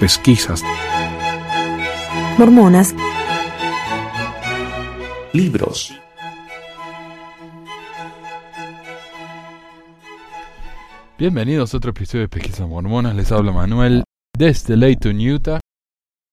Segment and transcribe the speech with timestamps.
[0.00, 0.62] pesquisas,
[2.38, 2.94] mormonas,
[5.32, 5.92] libros.
[11.16, 13.14] Bienvenidos a otro episodio de Pesquisas Mormonas.
[13.14, 14.02] Les habla Manuel
[14.36, 15.60] desde Layton, Utah.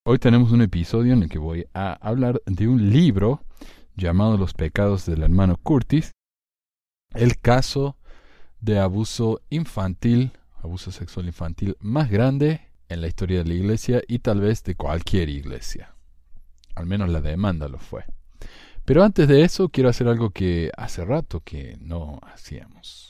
[0.06, 3.44] Hoy tenemos un episodio en el que voy a hablar de un libro
[3.96, 6.12] llamado Los pecados del hermano Curtis.
[7.14, 7.96] El caso
[8.60, 10.32] de abuso infantil,
[10.64, 14.76] abuso sexual infantil más grande en la historia de la iglesia y tal vez de
[14.76, 15.96] cualquier iglesia.
[16.76, 18.04] Al menos la demanda lo fue.
[18.84, 23.10] Pero antes de eso quiero hacer algo que hace rato que no hacíamos.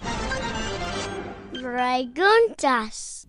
[1.51, 3.27] Preguntas.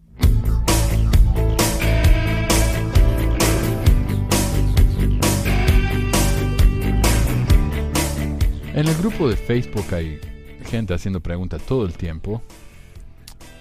[8.74, 10.20] En el grupo de Facebook hay
[10.66, 12.42] gente haciendo preguntas todo el tiempo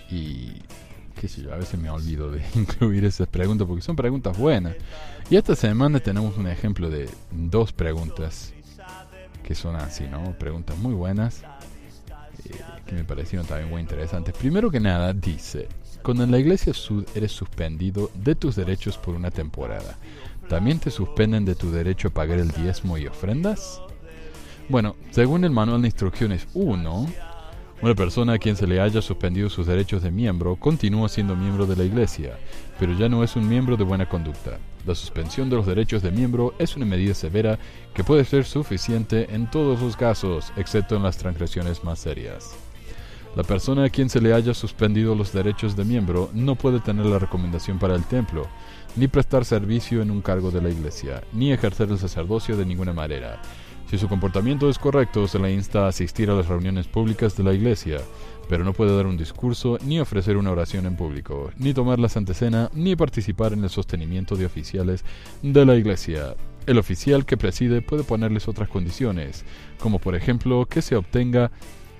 [0.09, 0.61] y
[1.21, 4.75] qué sé yo, a veces me olvido de incluir esas preguntas porque son preguntas buenas.
[5.29, 8.53] Y esta semana tenemos un ejemplo de dos preguntas
[9.43, 10.35] que son así, ¿no?
[10.39, 11.43] Preguntas muy buenas
[12.45, 14.35] eh, que me parecieron también muy interesantes.
[14.35, 15.67] Primero que nada, dice,
[16.01, 19.99] cuando en la iglesia sud eres suspendido de tus derechos por una temporada,
[20.49, 23.79] ¿también te suspenden de tu derecho a pagar el diezmo y ofrendas?
[24.69, 27.05] Bueno, según el manual de instrucciones 1,
[27.81, 31.65] una persona a quien se le haya suspendido sus derechos de miembro continúa siendo miembro
[31.65, 32.37] de la Iglesia,
[32.79, 34.59] pero ya no es un miembro de buena conducta.
[34.85, 37.57] La suspensión de los derechos de miembro es una medida severa
[37.95, 42.55] que puede ser suficiente en todos los casos, excepto en las transgresiones más serias.
[43.35, 47.05] La persona a quien se le haya suspendido los derechos de miembro no puede tener
[47.05, 48.45] la recomendación para el templo,
[48.95, 52.93] ni prestar servicio en un cargo de la iglesia, ni ejercer el sacerdocio de ninguna
[52.93, 53.41] manera,
[53.91, 57.43] si su comportamiento es correcto, se le insta a asistir a las reuniones públicas de
[57.43, 57.99] la iglesia,
[58.47, 62.07] pero no puede dar un discurso, ni ofrecer una oración en público, ni tomar la
[62.07, 65.03] Santa Cena, ni participar en el sostenimiento de oficiales
[65.41, 66.37] de la iglesia.
[66.67, 69.43] El oficial que preside puede ponerles otras condiciones,
[69.77, 71.51] como por ejemplo que se obtenga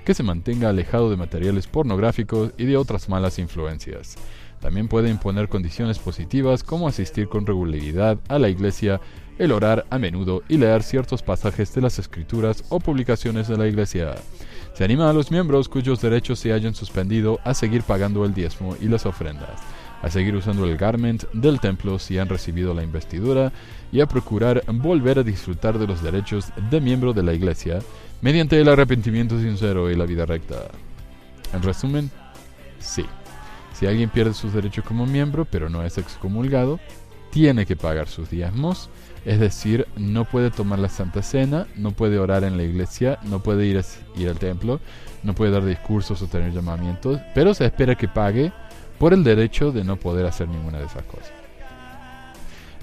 [0.05, 4.15] que se mantenga alejado de materiales pornográficos y de otras malas influencias.
[4.61, 9.01] También puede imponer condiciones positivas como asistir con regularidad a la iglesia
[9.41, 13.67] el orar a menudo y leer ciertos pasajes de las escrituras o publicaciones de la
[13.67, 14.13] Iglesia.
[14.75, 18.75] Se anima a los miembros cuyos derechos se hayan suspendido a seguir pagando el diezmo
[18.79, 19.59] y las ofrendas,
[20.03, 23.51] a seguir usando el garment del templo si han recibido la investidura
[23.91, 27.79] y a procurar volver a disfrutar de los derechos de miembro de la Iglesia
[28.21, 30.67] mediante el arrepentimiento sincero y la vida recta.
[31.51, 32.11] En resumen,
[32.79, 33.05] sí.
[33.81, 36.79] Si alguien pierde sus derechos como miembro pero no es excomulgado,
[37.31, 38.89] tiene que pagar sus diezmos
[39.25, 43.39] es decir, no puede tomar la Santa Cena, no puede orar en la iglesia, no
[43.39, 43.83] puede ir,
[44.15, 44.79] ir al templo,
[45.21, 48.51] no puede dar discursos o tener llamamientos, pero se espera que pague
[48.97, 51.31] por el derecho de no poder hacer ninguna de esas cosas.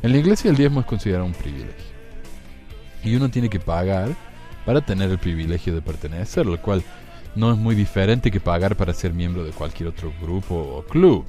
[0.02, 1.98] En la iglesia el diezmo es considerado un privilegio.
[3.02, 4.10] Y uno tiene que pagar
[4.64, 6.82] para tener el privilegio de pertenecer, lo cual
[7.38, 11.24] no es muy diferente que pagar para ser miembro de cualquier otro grupo o club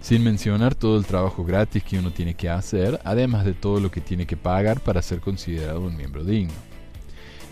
[0.00, 3.90] sin mencionar todo el trabajo gratis que uno tiene que hacer, además de todo lo
[3.90, 6.52] que tiene que pagar para ser considerado un miembro digno.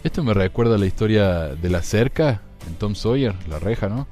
[0.04, 4.06] Esto me recuerda la historia de la cerca en Tom Sawyer, la reja, ¿no?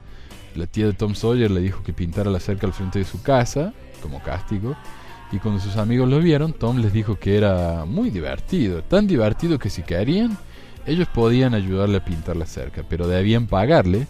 [0.56, 3.22] La tía de Tom Sawyer le dijo que pintara la cerca al frente de su
[3.22, 3.72] casa,
[4.02, 4.74] como castigo,
[5.30, 9.60] y cuando sus amigos lo vieron, Tom les dijo que era muy divertido, tan divertido
[9.60, 10.36] que si querían,
[10.86, 14.06] ellos podían ayudarle a pintar la cerca, pero debían pagarle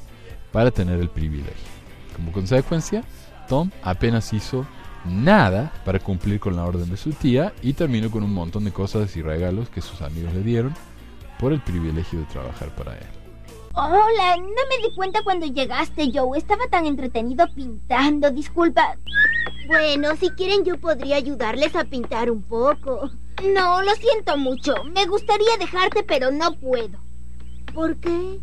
[0.52, 1.72] para tener el privilegio.
[2.16, 3.02] Como consecuencia,
[3.48, 4.66] Tom apenas hizo
[5.04, 8.72] nada para cumplir con la orden de su tía y terminó con un montón de
[8.72, 10.74] cosas y regalos que sus amigos le dieron
[11.38, 13.06] por el privilegio de trabajar para él.
[13.74, 16.36] Hola, no me di cuenta cuando llegaste, Joe.
[16.36, 18.96] Estaba tan entretenido pintando, disculpa.
[19.66, 23.10] Bueno, si quieren yo podría ayudarles a pintar un poco.
[23.54, 24.74] No, lo siento mucho.
[24.84, 26.98] Me gustaría dejarte, pero no puedo.
[27.74, 28.38] ¿Por qué?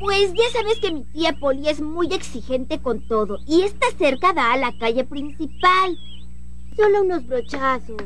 [0.00, 4.32] Pues ya sabes que mi tía Polly es muy exigente con todo y esta cerca
[4.32, 5.98] da a la calle principal.
[6.76, 8.02] Solo unos brochazos.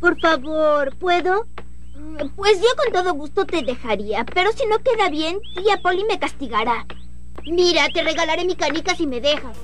[0.00, 1.46] Por favor, ¿puedo?
[1.96, 6.04] Mm, pues yo con todo gusto te dejaría, pero si no queda bien, tía Polly
[6.04, 6.86] me castigará.
[7.46, 9.56] Mira, te regalaré mi canica si me dejas.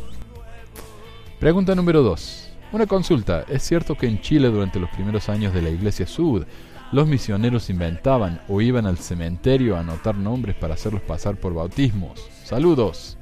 [1.42, 2.50] Pregunta número 2.
[2.70, 3.44] Una consulta.
[3.48, 6.44] ¿Es cierto que en Chile durante los primeros años de la Iglesia Sud
[6.92, 12.24] los misioneros inventaban o iban al cementerio a anotar nombres para hacerlos pasar por bautismos.
[12.44, 13.18] Saludos.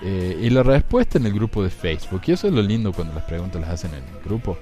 [0.00, 3.14] Eh, y la respuesta en el grupo de Facebook, y eso es lo lindo cuando
[3.14, 4.56] las preguntas las hacen en el grupo,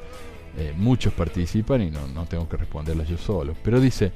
[0.57, 4.13] eh, muchos participan y no, no, tengo que responderlas yo solo, pero dice,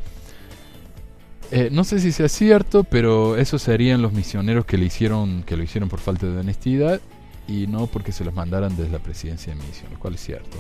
[1.51, 5.59] eh, no sé si sea cierto, pero esos serían los misioneros que, le hicieron, que
[5.59, 7.03] lo hicieron por falta de honestidad
[7.51, 10.57] y no porque se los mandaran desde la presidencia de misión, lo cual es cierto.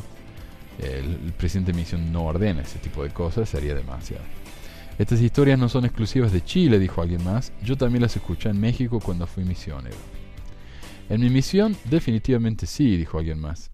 [0.80, 4.24] El, presidente de misión no ordena ese tipo de cosas, sería demasiado.
[4.98, 7.52] Estas historias no son exclusivas de Chile, dijo alguien más.
[7.62, 9.96] Yo también las escuché en México cuando fui misionero.
[11.08, 13.70] En mi misión, definitivamente sí, dijo alguien más.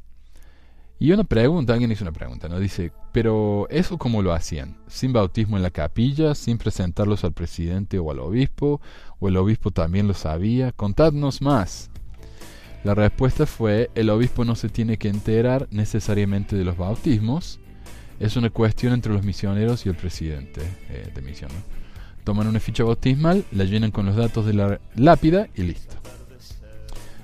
[0.98, 2.58] Y una pregunta, alguien hizo una pregunta, ¿no?
[2.58, 4.76] Dice, pero ¿eso cómo lo hacían?
[4.88, 6.34] ¿Sin bautismo en la capilla?
[6.34, 8.80] ¿Sin presentarlos al presidente o al obispo?
[9.18, 10.72] ¿O el obispo también lo sabía?
[10.72, 11.90] Contadnos más.
[12.86, 17.58] La respuesta fue, el obispo no se tiene que enterar necesariamente de los bautismos.
[18.20, 21.50] Es una cuestión entre los misioneros y el presidente eh, de misión.
[22.22, 25.96] Toman una ficha bautismal, la llenan con los datos de la lápida y listo.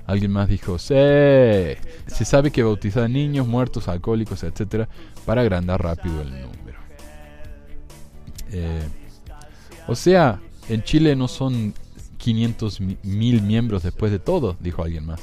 [0.04, 4.88] Alguien más dijo, sí, se sabe que bautizar niños, muertos, alcohólicos, etc.
[5.24, 6.80] para agrandar rápido el número.
[8.50, 8.82] Eh,
[9.86, 11.72] o sea, en Chile no son
[12.18, 15.20] 500 mil miembros después de todo, dijo alguien más.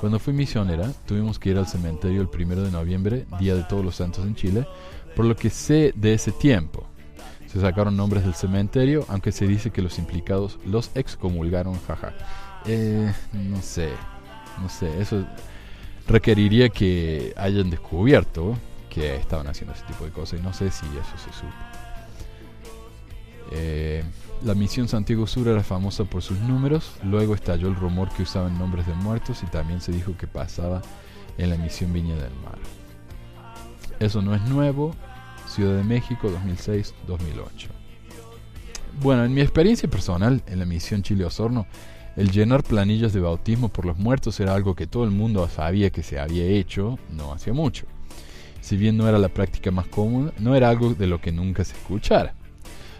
[0.00, 3.84] Cuando fui misionera, tuvimos que ir al cementerio el primero de noviembre, Día de Todos
[3.84, 4.66] los Santos en Chile,
[5.14, 6.86] por lo que sé de ese tiempo.
[7.46, 12.12] Se sacaron nombres del cementerio, aunque se dice que los implicados los excomulgaron, jaja.
[12.66, 13.88] Eh, no sé,
[14.60, 15.24] no sé, eso
[16.06, 18.56] requeriría que hayan descubierto
[18.90, 21.52] que estaban haciendo ese tipo de cosas y no sé si eso se supo.
[23.52, 24.02] Eh,
[24.44, 28.58] la misión Santiago Sur era famosa por sus números, luego estalló el rumor que usaban
[28.58, 30.82] nombres de muertos y también se dijo que pasaba
[31.38, 32.58] en la misión Viña del Mar.
[33.98, 34.94] Eso no es nuevo,
[35.48, 37.68] Ciudad de México 2006-2008.
[39.00, 41.66] Bueno, en mi experiencia personal en la misión Chile Osorno,
[42.16, 45.90] el llenar planillas de bautismo por los muertos era algo que todo el mundo sabía
[45.90, 47.86] que se había hecho no hacía mucho.
[48.60, 51.62] Si bien no era la práctica más común, no era algo de lo que nunca
[51.62, 52.34] se escuchara.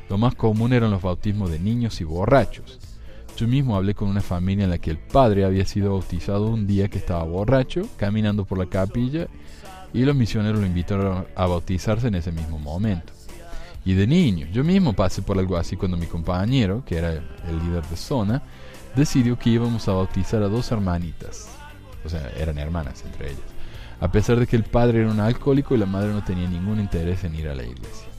[0.09, 2.79] Lo más común eran los bautismos de niños y borrachos.
[3.37, 6.67] Yo mismo hablé con una familia en la que el padre había sido bautizado un
[6.67, 9.27] día que estaba borracho, caminando por la capilla,
[9.93, 13.13] y los misioneros lo invitaron a bautizarse en ese mismo momento.
[13.85, 17.59] Y de niño, yo mismo pasé por algo así cuando mi compañero, que era el
[17.63, 18.43] líder de zona,
[18.97, 21.49] decidió que íbamos a bautizar a dos hermanitas.
[22.05, 23.45] O sea, eran hermanas entre ellas.
[24.01, 26.81] A pesar de que el padre era un alcohólico y la madre no tenía ningún
[26.81, 28.16] interés en ir a la iglesia.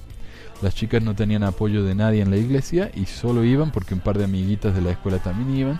[0.61, 3.99] Las chicas no tenían apoyo de nadie en la iglesia y solo iban porque un
[3.99, 5.79] par de amiguitas de la escuela también iban.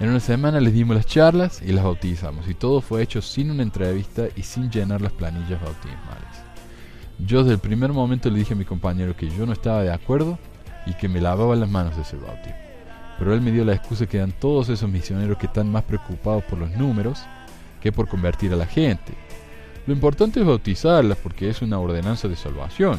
[0.00, 3.50] En una semana les dimos las charlas y las bautizamos y todo fue hecho sin
[3.50, 6.46] una entrevista y sin llenar las planillas bautismales.
[7.18, 9.92] Yo desde el primer momento le dije a mi compañero que yo no estaba de
[9.92, 10.38] acuerdo
[10.84, 12.58] y que me lavaba las manos de ese bautismo.
[13.18, 16.44] Pero él me dio la excusa que dan todos esos misioneros que están más preocupados
[16.44, 17.22] por los números
[17.80, 19.14] que por convertir a la gente.
[19.86, 22.98] Lo importante es bautizarlas porque es una ordenanza de salvación.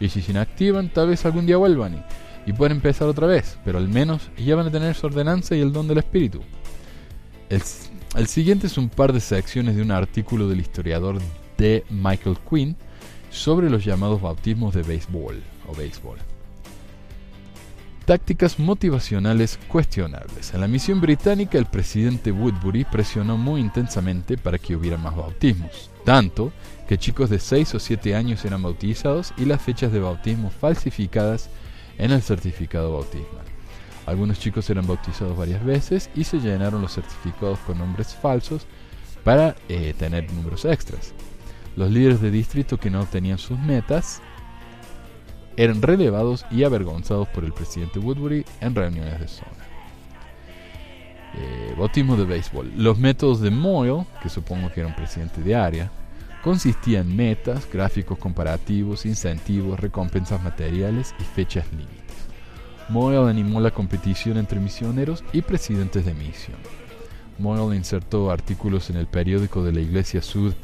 [0.00, 2.04] Y si se inactivan, tal vez algún día vuelvan
[2.46, 5.60] y, pueden empezar otra vez, pero al menos ya van a tener su ordenanza y
[5.60, 6.40] el don del Espíritu.
[7.48, 7.62] El,
[8.16, 11.18] el siguiente es un par de secciones de un artículo del historiador
[11.58, 12.76] de Michael Quinn
[13.30, 16.18] sobre los llamados bautismos de béisbol o béisbol.
[18.04, 20.52] Tácticas motivacionales cuestionables.
[20.52, 25.90] En la misión británica, el presidente Woodbury presionó muy intensamente para que hubiera más bautismos,
[26.04, 26.52] tanto
[26.90, 31.48] que chicos de 6 o 7 años eran bautizados y las fechas de bautismo falsificadas
[31.98, 33.44] en el certificado bautismal.
[34.06, 38.66] Algunos chicos eran bautizados varias veces y se llenaron los certificados con nombres falsos
[39.22, 41.14] para eh, tener números extras.
[41.76, 44.20] Los líderes de distrito que no obtenían sus metas
[45.56, 49.64] eran relevados y avergonzados por el presidente Woodbury en reuniones de zona.
[51.36, 52.72] Eh, bautismo de béisbol.
[52.76, 55.92] Los métodos de Moyle, que supongo que era un presidente de área,
[56.42, 62.00] consistían en metas, gráficos comparativos, incentivos, recompensas materiales y fechas límites.
[62.88, 66.58] Moyle animó la competición entre misioneros y presidentes de misión.
[67.38, 70.54] Moyle insertó artículos en el periódico de la Iglesia Sud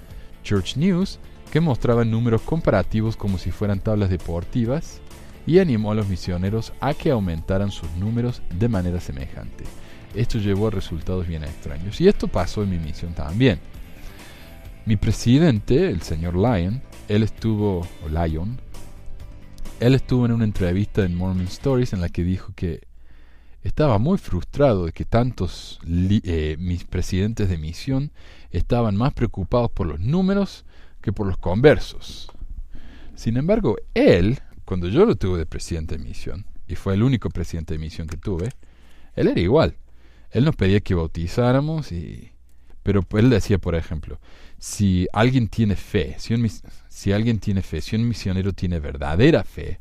[0.43, 1.19] Church News
[1.51, 5.01] que mostraban números comparativos como si fueran tablas deportivas
[5.47, 9.65] y animó a los misioneros a que aumentaran sus números de manera semejante.
[10.15, 13.61] Esto llevó a resultados bien extraños y esto pasó en mi misión también.
[14.87, 18.61] Mi presidente, el señor Lyon, él estuvo, Lyon,
[19.81, 22.87] él estuvo en una entrevista en Mormon Stories en la que dijo que
[23.65, 28.13] estaba muy frustrado de que tantos eh, mis presidentes de misión
[28.53, 30.65] estaban más preocupados por los números
[31.01, 32.31] que por los conversos.
[33.17, 37.29] Sin embargo, él, cuando yo lo tuve de presidente de misión, y fue el único
[37.31, 38.51] presidente de misión que tuve,
[39.17, 39.75] él era igual.
[40.31, 42.31] Él nos pedía que bautizáramos y...
[42.85, 44.21] Pero él decía, por ejemplo,
[44.67, 46.51] si alguien tiene fe, si, un,
[46.89, 49.79] si alguien tiene fe, si un misionero tiene verdadera fe,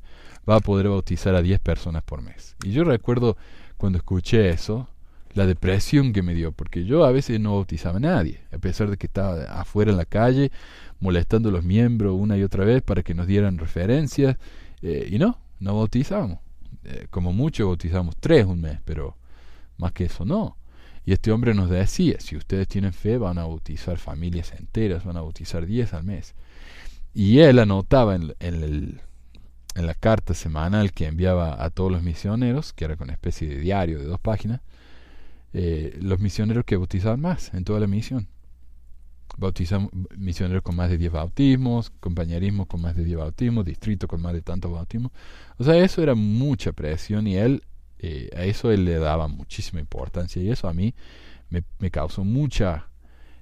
[0.48, 2.56] va a poder bautizar a 10 personas por mes.
[2.64, 3.36] Y yo recuerdo
[3.78, 4.88] cuando escuché eso,
[5.34, 8.92] la depresión que me dio, porque yo a veces no bautizaba a nadie, a pesar
[8.92, 10.52] de que estaba afuera en la calle
[11.00, 14.38] molestando a los miembros una y otra vez para que nos dieran referencias,
[14.84, 16.38] eh, y no, no bautizábamos.
[16.84, 19.18] Eh, como mucho bautizamos tres un mes, pero
[19.80, 20.58] más que eso no.
[21.06, 25.18] Y este hombre nos decía, si ustedes tienen fe, van a bautizar familias enteras, van
[25.18, 26.34] a bautizar diez al mes.
[27.14, 29.02] Y él anotaba en,
[29.76, 33.60] la carta semanal que enviaba a todos los misioneros, que era con una especie de
[33.60, 34.62] diario de dos páginas,
[35.54, 38.28] eh, los misioneros que bautizaban más en toda la misión.
[40.18, 44.34] Misioneros con más de 10 bautismos, compañerismo con más de 10 bautismos, distrito con más
[44.34, 45.12] de tantos bautismos.
[45.58, 47.64] O sea, eso era mucha presión y él,
[48.00, 50.94] eh, a eso él le daba muchísima importancia y eso a mí
[51.50, 52.90] me, causó mucha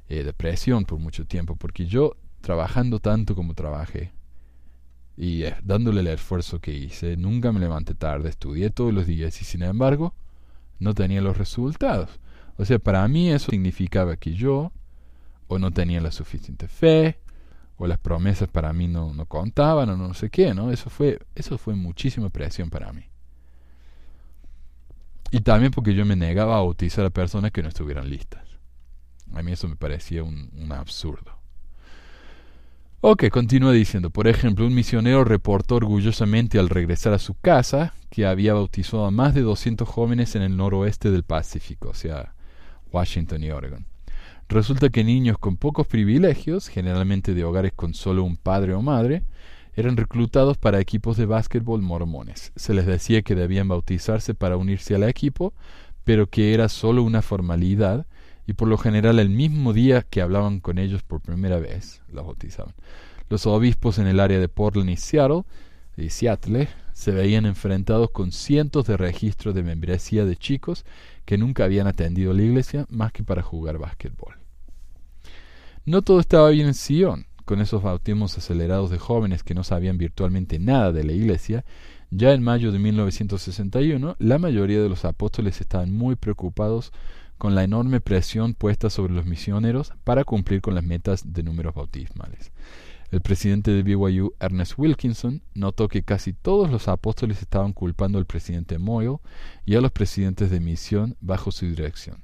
[0.10, 4.12] eh, depresión por mucho tiempo, porque yo trabajando tanto como trabajé
[5.16, 9.46] y dándole el esfuerzo que hice, nunca me levanté tarde, estudié todos los días y
[9.46, 10.14] sin embargo
[10.80, 12.20] no tenía los resultados.
[12.58, 14.72] O sea, para mí eso significaba que yo
[15.48, 17.20] o no tenía la suficiente fe,
[17.78, 20.72] o las promesas para mí no, no contaban, o no sé qué, ¿no?
[20.72, 23.04] Eso fue, eso fue muchísima presión para mí.
[25.34, 28.44] Y también porque yo me negaba a bautizar a personas que no estuvieran listas.
[29.34, 31.32] A mí eso me parecía un, un absurdo.
[33.02, 38.28] Ok, continúa diciendo, por ejemplo, un misionero reportó orgullosamente al regresar a su casa que
[38.28, 42.36] había bautizado a más de 200 jóvenes en el noroeste del Pacífico, o sea,
[42.92, 43.88] Washington y Oregon.
[44.50, 49.24] Resulta que niños con pocos privilegios, generalmente de hogares con solo un padre o madre,
[49.76, 52.52] eran reclutados para equipos de básquetbol mormones.
[52.56, 55.54] Se les decía que debían bautizarse para unirse al equipo,
[56.04, 58.06] pero que era solo una formalidad
[58.46, 62.26] y por lo general el mismo día que hablaban con ellos por primera vez, los
[62.26, 62.74] bautizaban.
[63.30, 65.44] Los obispos en el área de Portland y Seattle,
[65.96, 70.86] y Seattle se veían enfrentados con cientos de registros de membresía de chicos
[71.26, 74.36] que nunca habían atendido la iglesia más que para jugar básquetbol.
[75.86, 77.26] No todo estaba bien en Sion.
[77.46, 81.66] Con esos bautismos acelerados de jóvenes que no sabían virtualmente nada de la iglesia,
[82.10, 86.94] ya en mayo de 1961 la mayoría de los apóstoles estaban muy preocupados
[87.38, 91.76] con la enorme presión puesta sobre los misioneros para cumplir con las metas de números
[91.76, 92.52] bautismales.
[93.12, 98.26] El presidente de BYU, Ernest Wilkinson, notó que casi todos los apóstoles estaban culpando al
[98.26, 99.18] presidente Moyle
[99.66, 102.24] y a los presidentes de misión bajo su dirección.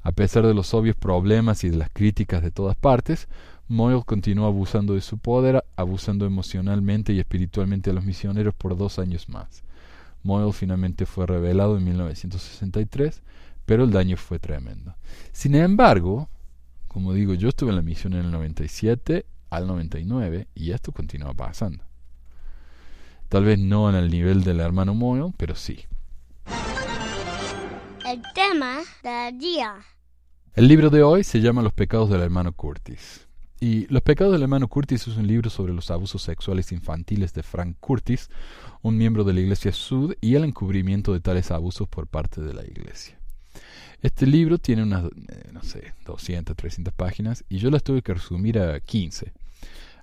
[0.00, 3.28] A pesar de los obvios problemas y de las críticas de todas partes,
[3.68, 8.98] Moyle continuó abusando de su poder, abusando emocionalmente y espiritualmente a los misioneros por dos
[8.98, 9.62] años más.
[10.22, 13.22] Moyle finalmente fue revelado en 1963
[13.68, 14.94] pero el daño fue tremendo.
[15.30, 16.30] Sin embargo,
[16.88, 21.34] como digo, yo estuve en la misión en el 97 al 99 y esto continúa
[21.34, 21.84] pasando.
[23.28, 25.84] Tal vez no en el nivel del hermano Moyle, pero sí.
[28.06, 29.74] El tema del día.
[30.54, 33.27] El libro de hoy se llama Los pecados del hermano Curtis.
[33.60, 37.42] Y Los pecados del hermano Curtis es un libro sobre los abusos sexuales infantiles de
[37.42, 38.30] Frank Curtis,
[38.82, 42.54] un miembro de la Iglesia Sud, y el encubrimiento de tales abusos por parte de
[42.54, 43.18] la Iglesia.
[44.00, 48.14] Este libro tiene unas, eh, no sé, 200, 300 páginas y yo las tuve que
[48.14, 49.32] resumir a 15.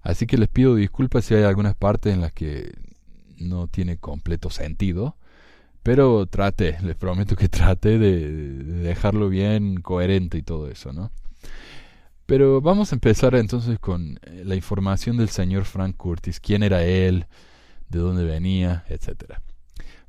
[0.01, 2.73] Así que les pido disculpas si hay algunas partes en las que
[3.37, 5.15] no tiene completo sentido.
[5.81, 8.33] Pero trate, les prometo que trate de,
[8.83, 11.11] dejarlo bien coherente y todo eso, ¿no?
[12.25, 16.83] Pero vamos a empezar entonces con eh, la información del señor Frank Curtis, quién era
[16.83, 17.27] él,
[17.89, 19.41] de dónde venía, etcétera.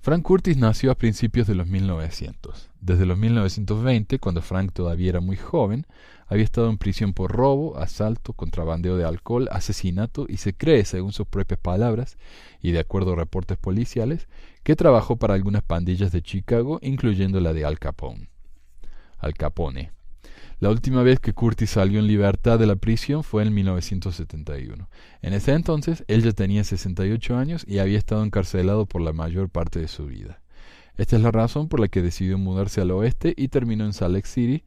[0.00, 2.70] Frank Curtis nació a principios de los 1900.
[2.80, 5.84] Desde los 1920, cuando Frank todavía era muy joven,
[6.28, 11.12] había estado en prisión por robo, asalto, contrabandeo de alcohol, asesinato y se cree, según
[11.12, 12.18] sus propias palabras
[12.62, 14.28] y de acuerdo a reportes policiales,
[14.62, 18.30] que trabajó para algunas pandillas de Chicago, incluyendo la de Al Capone.
[19.18, 19.95] Al Capone.
[20.58, 24.88] La última vez que Curtis salió en libertad de la prisión fue en 1971.
[25.20, 29.50] En ese entonces él ya tenía 68 años y había estado encarcelado por la mayor
[29.50, 30.40] parte de su vida.
[30.96, 34.14] Esta es la razón por la que decidió mudarse al oeste y terminó en Salt
[34.14, 34.64] Lake City.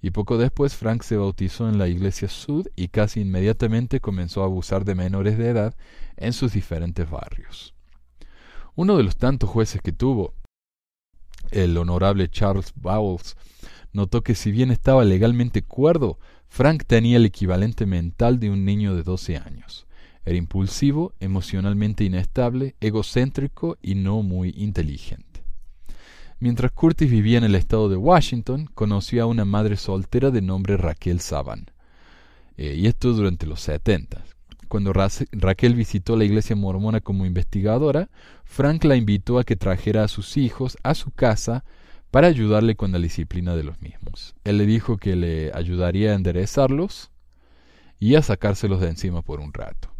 [0.00, 4.46] Y poco después Frank se bautizó en la iglesia Sud y casi inmediatamente comenzó a
[4.46, 5.74] abusar de menores de edad
[6.16, 7.74] en sus diferentes barrios.
[8.76, 10.34] Uno de los tantos jueces que tuvo,
[11.50, 13.36] el honorable Charles Bowles,
[13.94, 18.94] notó que si bien estaba legalmente cuerdo, Frank tenía el equivalente mental de un niño
[18.94, 19.86] de 12 años.
[20.26, 25.42] Era impulsivo, emocionalmente inestable, egocéntrico y no muy inteligente.
[26.40, 30.76] Mientras Curtis vivía en el estado de Washington, conoció a una madre soltera de nombre
[30.76, 31.70] Raquel Saban.
[32.56, 34.24] Eh, y esto durante los 70.
[34.68, 38.10] Cuando Raquel visitó la iglesia mormona como investigadora,
[38.44, 41.64] Frank la invitó a que trajera a sus hijos a su casa
[42.14, 44.36] para ayudarle con la disciplina de los mismos.
[44.44, 47.10] Él le dijo que le ayudaría a enderezarlos
[47.98, 49.92] y a sacárselos de encima por un rato.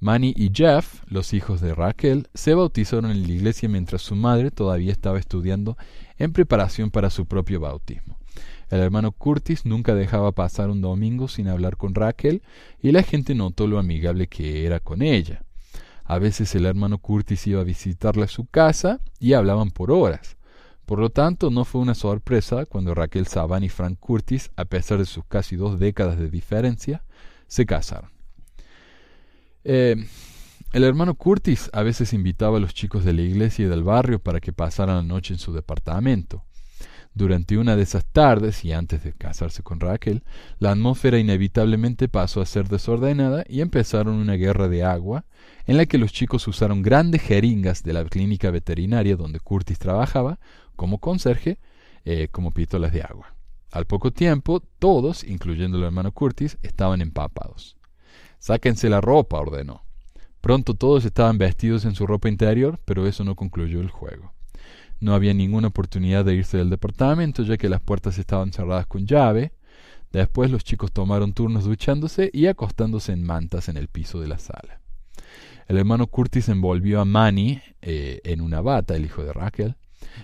[0.00, 4.50] Manny y Jeff, los hijos de Raquel, se bautizaron en la iglesia mientras su madre
[4.50, 5.78] todavía estaba estudiando
[6.18, 8.18] en preparación para su propio bautismo.
[8.68, 12.42] El hermano Curtis nunca dejaba pasar un domingo sin hablar con Raquel
[12.82, 15.42] y la gente notó lo amigable que era con ella.
[16.04, 20.37] A veces el hermano Curtis iba a visitarla a su casa y hablaban por horas.
[20.88, 24.96] Por lo tanto, no fue una sorpresa cuando Raquel Saban y Frank Curtis, a pesar
[24.96, 27.04] de sus casi dos décadas de diferencia,
[27.46, 28.10] se casaron.
[29.64, 29.96] Eh,
[30.72, 34.18] el hermano Curtis a veces invitaba a los chicos de la iglesia y del barrio
[34.18, 36.46] para que pasaran la noche en su departamento.
[37.12, 40.22] Durante una de esas tardes, y antes de casarse con Raquel,
[40.58, 45.26] la atmósfera inevitablemente pasó a ser desordenada y empezaron una guerra de agua
[45.66, 50.38] en la que los chicos usaron grandes jeringas de la clínica veterinaria donde Curtis trabajaba
[50.78, 51.58] como conserje
[52.04, 53.34] eh, como pistolas de agua.
[53.72, 57.76] Al poco tiempo, todos, incluyendo el hermano Curtis, estaban empapados.
[58.38, 59.82] Sáquense la ropa, ordenó.
[60.40, 64.32] Pronto todos estaban vestidos en su ropa interior, pero eso no concluyó el juego.
[65.00, 69.04] No había ninguna oportunidad de irse del departamento, ya que las puertas estaban cerradas con
[69.04, 69.52] llave.
[70.12, 74.38] Después los chicos tomaron turnos duchándose y acostándose en mantas en el piso de la
[74.38, 74.80] sala.
[75.66, 79.76] El hermano Curtis envolvió a Manny eh, en una bata, el hijo de Raquel,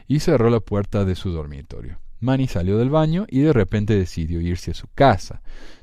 [0.07, 1.99] y cerró la puerta de su dormitorio.
[2.21, 5.43] Manny salió del baño y de repente decidió irse a su casa.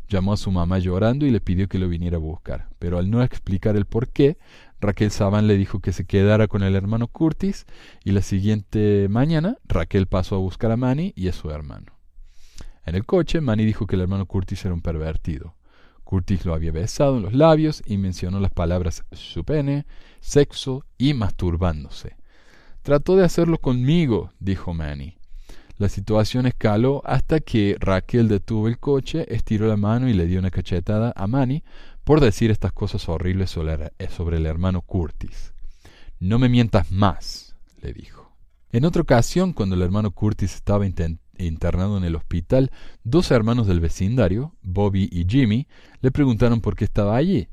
[0.09, 3.09] Llamó a su mamá llorando y le pidió que lo viniera a buscar, pero al
[3.09, 4.37] no explicar el por qué,
[4.81, 7.67] Raquel Saban le dijo que se quedara con el hermano Curtis
[8.03, 11.93] y la siguiente mañana Raquel pasó a buscar a Manny y a su hermano.
[12.85, 15.55] En el coche, Manny dijo que el hermano Curtis era un pervertido.
[16.03, 19.85] Curtis lo había besado en los labios y mencionó las palabras su pene,
[20.19, 22.17] sexo y masturbándose.
[22.83, 25.17] Trató de hacerlo conmigo, dijo Manny.
[25.77, 30.39] La situación escaló hasta que Raquel detuvo el coche, estiró la mano y le dio
[30.39, 31.63] una cachetada a Manny
[32.03, 35.53] por decir estas cosas horribles sobre el hermano Curtis.
[36.19, 38.31] No me mientas más, le dijo.
[38.71, 42.71] En otra ocasión, cuando el hermano Curtis estaba internado en el hospital,
[43.03, 45.67] dos hermanos del vecindario, Bobby y Jimmy,
[46.01, 47.47] le preguntaron por qué estaba allí.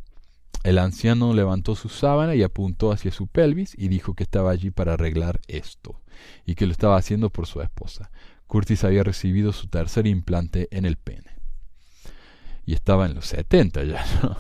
[0.65, 4.71] El anciano levantó su sábana y apuntó hacia su pelvis y dijo que estaba allí
[4.71, 6.01] para arreglar esto,
[6.45, 8.11] y que lo estaba haciendo por su esposa.
[8.47, 11.31] Curtis había recibido su tercer implante en el pene.
[12.67, 14.37] Y estaba en los setenta ya, ¿no?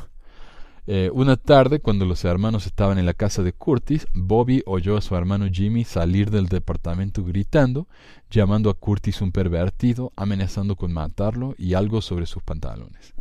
[0.90, 5.02] Eh, una tarde, cuando los hermanos estaban en la casa de Curtis, Bobby oyó a
[5.02, 7.88] su hermano Jimmy salir del departamento gritando,
[8.30, 13.12] llamando a Curtis un pervertido, amenazando con matarlo y algo sobre sus pantalones.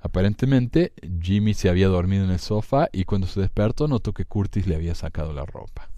[0.00, 4.66] Aparentemente, Jimmy se había dormido en el sofá y cuando se despertó notó que Curtis
[4.66, 5.90] le había sacado la ropa.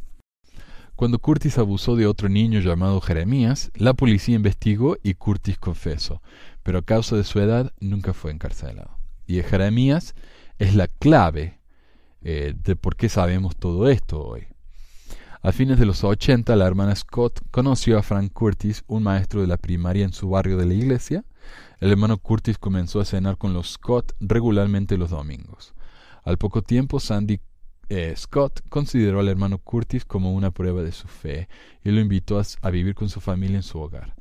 [0.96, 6.22] Cuando Curtis abusó de otro niño llamado Jeremías, la policía investigó y Curtis confesó,
[6.62, 8.98] pero a causa de su edad nunca fue encarcelado.
[9.26, 10.14] Y Jeremías
[10.58, 11.58] es la clave
[12.22, 14.46] eh, de por qué sabemos todo esto hoy.
[15.42, 19.46] A fines de los 80, la hermana Scott conoció a Frank Curtis, un maestro de
[19.46, 21.24] la primaria en su barrio de la iglesia,
[21.80, 25.74] el hermano Curtis comenzó a cenar con los Scott regularmente los domingos.
[26.22, 27.40] Al poco tiempo, Sandy
[27.88, 31.48] eh, Scott consideró al hermano Curtis como una prueba de su fe
[31.82, 34.14] y lo invitó a, vivir con su familia en su hogar.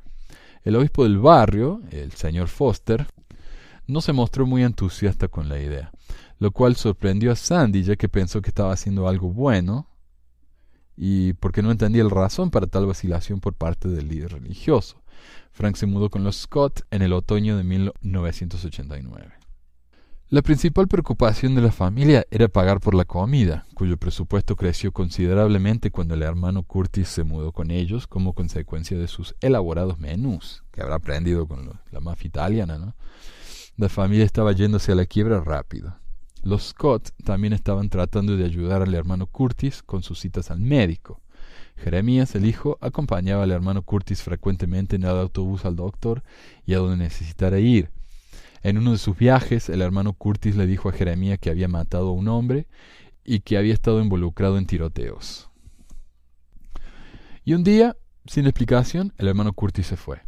[0.64, 3.06] El obispo del barrio, el señor Foster,
[3.86, 5.92] no se mostró muy entusiasta con la idea,
[6.38, 9.88] lo cual sorprendió a Sandy ya que pensó que estaba haciendo algo bueno
[10.96, 15.02] y porque no entendía la razón para tal vacilación por parte del líder religioso.
[15.52, 19.40] Frank se mudó con los Scott en el otoño de 1989.
[20.32, 25.90] La principal preocupación de la familia era pagar por la comida, cuyo presupuesto creció considerablemente
[25.90, 30.82] cuando el hermano Curtis se mudó con ellos como consecuencia de sus elaborados menús, que
[30.82, 32.94] habrá aprendido con la mafia italiana.
[33.76, 35.96] La familia estaba yéndose a la quiebra rápido.
[36.44, 41.20] Los Scott también estaban tratando de ayudar al hermano Curtis con sus citas al médico.
[41.80, 46.22] Jeremías, el hijo, acompañaba al hermano Curtis frecuentemente en el autobús al doctor
[46.64, 47.90] y a donde necesitara ir.
[48.62, 52.08] En uno de sus viajes, el hermano Curtis le dijo a Jeremías que había matado
[52.08, 52.66] a un hombre
[53.24, 55.50] y que había estado involucrado en tiroteos.
[57.44, 60.20] Y un día, sin explicación, el hermano Curtis se fue.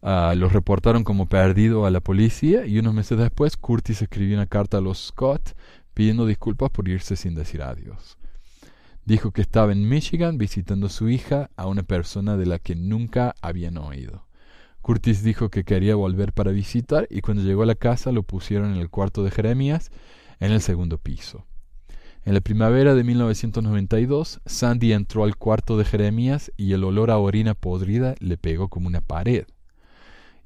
[0.00, 4.46] Uh, los reportaron como perdido a la policía y unos meses después Curtis escribió una
[4.46, 5.56] carta a los Scott
[5.94, 8.18] pidiendo disculpas por irse sin decir adiós.
[9.08, 12.76] Dijo que estaba en Michigan visitando a su hija, a una persona de la que
[12.76, 14.26] nunca habían oído.
[14.82, 18.74] Curtis dijo que quería volver para visitar y cuando llegó a la casa lo pusieron
[18.74, 19.90] en el cuarto de Jeremías,
[20.40, 21.46] en el segundo piso.
[22.26, 27.16] En la primavera de 1992, Sandy entró al cuarto de Jeremías y el olor a
[27.16, 29.46] orina podrida le pegó como una pared.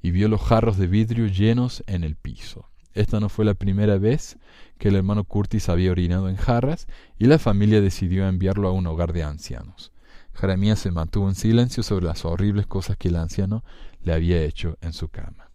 [0.01, 2.69] Y vio los jarros de vidrio llenos en el piso.
[2.93, 4.37] Esta no fue la primera vez
[4.77, 8.85] que el hermano Curtis había orinado en jarras y la familia decidió enviarlo a un
[8.87, 9.91] hogar de ancianos.
[10.33, 13.63] Jeremías se mantuvo en silencio sobre las horribles cosas que el anciano
[14.03, 15.49] le había hecho en su cama.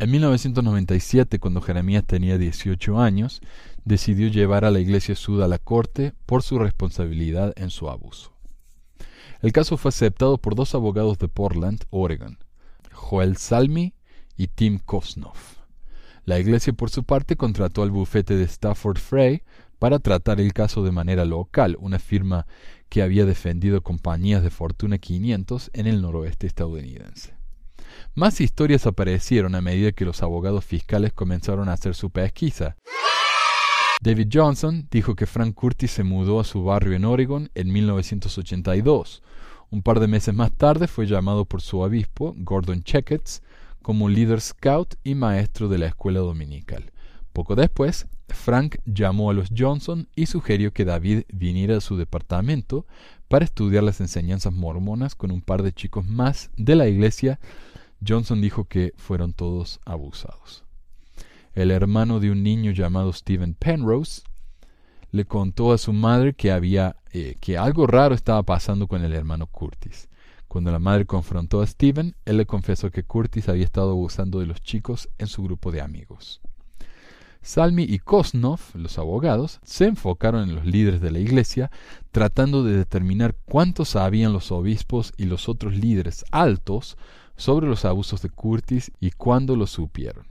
[0.00, 3.40] En 1997, cuando Jeremías tenía 18 años,
[3.84, 8.32] decidió llevar a la Iglesia Sud a la corte por su responsabilidad en su abuso.
[9.40, 12.38] El caso fue aceptado por dos abogados de Portland, Oregon,
[12.92, 13.94] Joel Salmi
[14.36, 15.57] y Tim Kosnoff.
[16.28, 19.44] La Iglesia, por su parte, contrató al bufete de Stafford Frey
[19.78, 22.46] para tratar el caso de manera local, una firma
[22.90, 27.34] que había defendido compañías de fortuna 500 en el noroeste estadounidense.
[28.14, 32.76] Más historias aparecieron a medida que los abogados fiscales comenzaron a hacer su pesquisa.
[34.02, 39.22] David Johnson dijo que Frank Curtis se mudó a su barrio en Oregon en 1982.
[39.70, 43.40] Un par de meses más tarde fue llamado por su obispo, Gordon Checketts,
[43.88, 46.92] como líder scout y maestro de la escuela dominical.
[47.32, 52.84] Poco después, Frank llamó a los Johnson y sugirió que David viniera a su departamento
[53.28, 57.40] para estudiar las enseñanzas mormonas con un par de chicos más de la iglesia.
[58.06, 60.64] Johnson dijo que fueron todos abusados.
[61.54, 64.20] El hermano de un niño llamado Stephen Penrose
[65.12, 69.14] le contó a su madre que había eh, que algo raro estaba pasando con el
[69.14, 70.10] hermano Curtis.
[70.48, 74.46] Cuando la madre confrontó a Stephen, él le confesó que Curtis había estado abusando de
[74.46, 76.40] los chicos en su grupo de amigos.
[77.42, 81.70] Salmi y Kosnov, los abogados, se enfocaron en los líderes de la iglesia,
[82.10, 86.96] tratando de determinar cuántos sabían los obispos y los otros líderes altos
[87.36, 90.26] sobre los abusos de Curtis y cuándo lo supieron.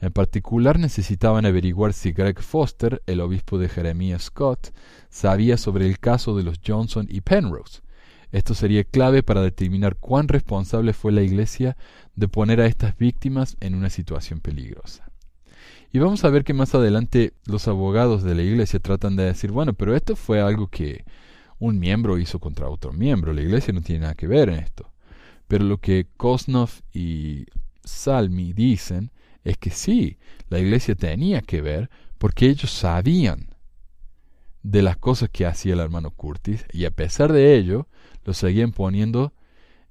[0.00, 4.72] En particular necesitaban averiguar si Greg Foster, el obispo de Jeremiah Scott,
[5.08, 7.80] sabía sobre el caso de los Johnson y Penrose.
[8.30, 11.76] Esto sería clave para determinar cuán responsable fue la Iglesia
[12.14, 15.08] de poner a estas víctimas en una situación peligrosa.
[15.92, 19.50] Y vamos a ver que más adelante los abogados de la iglesia tratan de decir,
[19.50, 21.04] bueno, pero esto fue algo que
[21.58, 24.92] un miembro hizo contra otro miembro, la iglesia no tiene nada que ver en esto.
[25.46, 27.46] Pero lo que Kosnov y
[27.84, 29.12] Salmi dicen
[29.44, 30.18] es que sí,
[30.50, 31.88] la iglesia tenía que ver
[32.18, 33.54] porque ellos sabían
[34.62, 37.88] de las cosas que hacía el hermano Curtis y a pesar de ello
[38.28, 39.32] lo seguían poniendo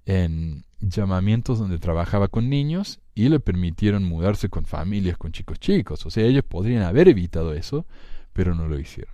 [0.06, 6.06] en llamamientos donde trabajaba con niños y le permitieron mudarse con familias, con chicos chicos.
[6.06, 7.88] O sea, ellos podrían haber evitado eso,
[8.34, 9.12] pero no lo hicieron.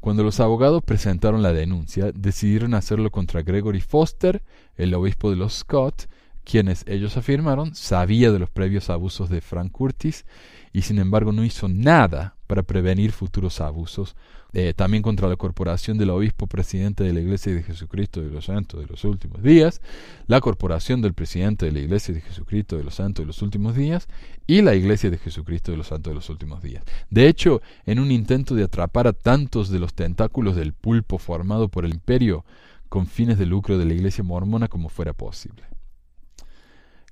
[0.00, 4.42] Cuando los abogados presentaron la denuncia, decidieron hacerlo contra Gregory Foster,
[4.76, 6.08] el obispo de los Scott,
[6.44, 10.24] quienes ellos afirmaron sabía de los previos abusos de Frank Curtis
[10.72, 14.16] y sin embargo no hizo nada para prevenir futuros abusos
[14.54, 18.46] eh, también contra la corporación del obispo presidente de la Iglesia de Jesucristo de los
[18.46, 19.82] Santos de los Últimos Días,
[20.26, 23.76] la corporación del presidente de la Iglesia de Jesucristo de los Santos de los Últimos
[23.76, 24.08] Días
[24.46, 26.82] y la Iglesia de Jesucristo de los Santos de los Últimos Días.
[27.10, 31.68] De hecho, en un intento de atrapar a tantos de los tentáculos del pulpo formado
[31.68, 32.44] por el imperio
[32.88, 35.67] con fines de lucro de la Iglesia mormona como fuera posible.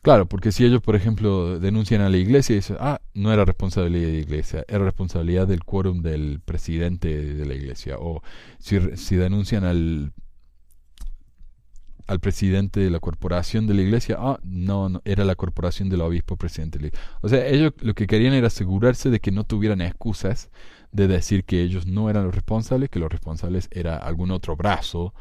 [0.07, 3.45] Claro, porque si ellos, por ejemplo, denuncian a la iglesia y dicen, ah, no era
[3.45, 7.97] responsabilidad de la iglesia, era responsabilidad del quórum del presidente de la iglesia.
[7.99, 8.23] O
[8.61, 10.13] si, si denuncian al,
[12.07, 16.03] al presidente de la corporación de la iglesia, ah, no, no, era la corporación del
[16.03, 17.11] obispo presidente de la iglesia.
[17.23, 20.51] O sea, ellos lo que querían era asegurarse de que no tuvieran excusas
[20.93, 25.15] de decir que ellos no eran los responsables, que los responsables era algún otro brazo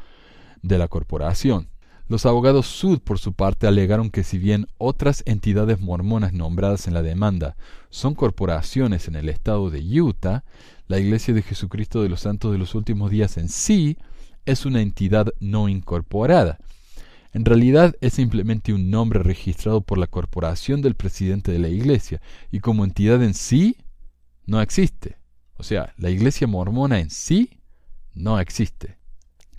[0.62, 1.70] de la corporación.
[2.08, 6.94] Los abogados Sud, por su parte, alegaron que si bien otras entidades mormonas nombradas en
[6.94, 7.56] la demanda
[7.90, 10.44] son corporaciones en el estado de Utah,
[10.86, 13.98] la Iglesia de Jesucristo de los Santos de los Últimos Días en sí
[14.44, 16.58] es una entidad no incorporada.
[17.32, 22.22] En realidad es simplemente un nombre registrado por la corporación del presidente de la Iglesia
[22.52, 23.78] y como entidad en sí
[24.46, 25.16] no existe.
[25.56, 27.58] O sea, la Iglesia mormona en sí
[28.14, 28.96] no existe.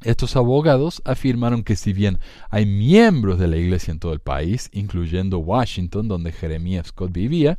[0.04, 4.70] Estos abogados afirmaron que si bien hay miembros de la iglesia en todo el país,
[4.72, 7.58] incluyendo Washington, donde Jeremías Scott vivía,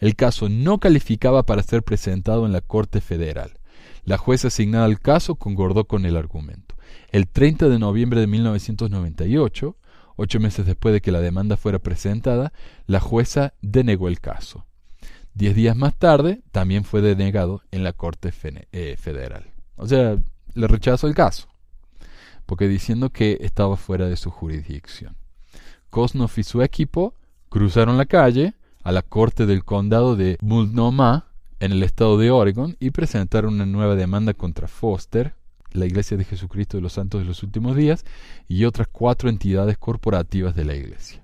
[0.00, 3.58] el caso no calificaba para ser presentado en la Corte Federal.
[4.04, 6.76] La jueza asignada al caso concordó con el argumento.
[7.10, 9.76] El 30 de noviembre de 1998,
[10.16, 12.54] ocho meses después de que la demanda fuera presentada,
[12.86, 14.64] la jueza denegó el caso.
[15.34, 18.32] Diez días más tarde, también fue denegado en la Corte
[18.72, 19.52] eh, Federal.
[19.76, 20.16] O sea,
[20.54, 21.48] le rechazó el caso
[22.46, 25.16] porque diciendo que estaba fuera de su jurisdicción.
[25.90, 27.14] Kosnov y su equipo
[27.48, 31.26] cruzaron la calle a la corte del condado de Multnomah
[31.58, 35.34] en el estado de Oregon y presentaron una nueva demanda contra Foster,
[35.72, 38.04] la Iglesia de Jesucristo de los Santos de los Últimos Días
[38.48, 41.22] y otras cuatro entidades corporativas de la Iglesia.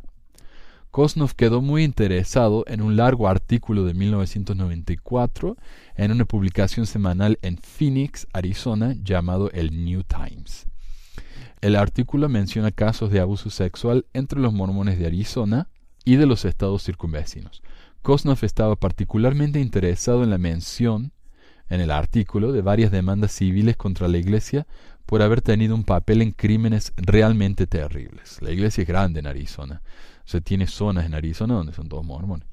[0.91, 5.57] Kosnov quedó muy interesado en un largo artículo de 1994
[5.97, 10.67] en una publicación semanal en Phoenix, Arizona, llamado el New Times.
[11.63, 15.69] El artículo menciona casos de abuso sexual entre los mormones de Arizona
[16.05, 17.63] y de los estados circunvecinos.
[18.03, 21.13] Kosnov estaba particularmente interesado en la mención
[21.71, 24.67] en el artículo de varias demandas civiles contra la Iglesia
[25.07, 28.43] por haber tenido un papel en crímenes realmente terribles.
[28.43, 29.81] La Iglesia es grande en Arizona
[30.25, 32.49] se tiene zonas en Arizona donde son todos mormones.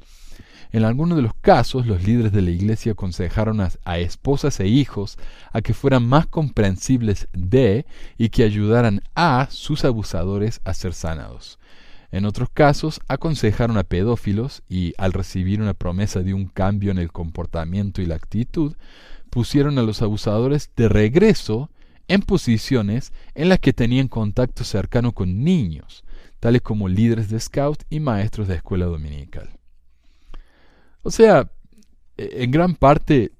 [0.71, 5.17] En algunos de los casos, los líderes de la iglesia aconsejaron a, esposas e hijos
[5.51, 7.87] a que fueran más comprensibles de
[8.19, 11.57] y que ayudaran a sus abusadores a ser sanados.
[12.11, 16.99] En otros casos, aconsejaron a pedófilos y, al recibir una promesa de un cambio en
[16.99, 18.75] el comportamiento y la actitud,
[19.31, 21.71] pusieron a los abusadores de regreso
[22.07, 26.03] en posiciones en las que tenían contacto cercano con niños,
[26.39, 29.58] tales como líderes de scout y maestros de escuela dominical.
[31.03, 31.51] O sea,
[32.17, 33.31] e, en gran parte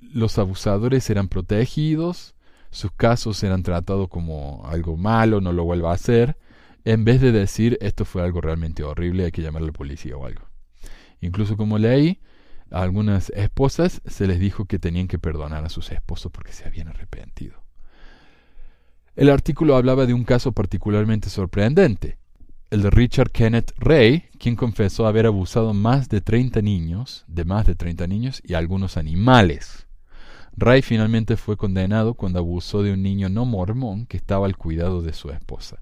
[0.00, 2.34] los abusadores eran protegidos,
[2.70, 6.36] sus casos eran tratados como algo malo, no lo vuelva a hacer,
[6.84, 10.16] en vez de decir esto fue algo realmente horrible, hay que llamar a la policía
[10.16, 10.42] o algo.
[11.20, 12.20] Incluso como leí,
[12.70, 16.66] a algunas esposas se les dijo que tenían que perdonar a sus esposos porque se
[16.66, 17.62] habían arrepentido.
[19.14, 22.18] El artículo hablaba de un caso particularmente sorprendente
[22.70, 27.64] el de Richard Kenneth Ray, quien confesó haber abusado más de 30 niños, de más
[27.66, 29.86] de 30 niños y algunos animales.
[30.56, 35.02] Ray finalmente fue condenado cuando abusó de un niño no mormón que estaba al cuidado
[35.02, 35.78] de su esposa.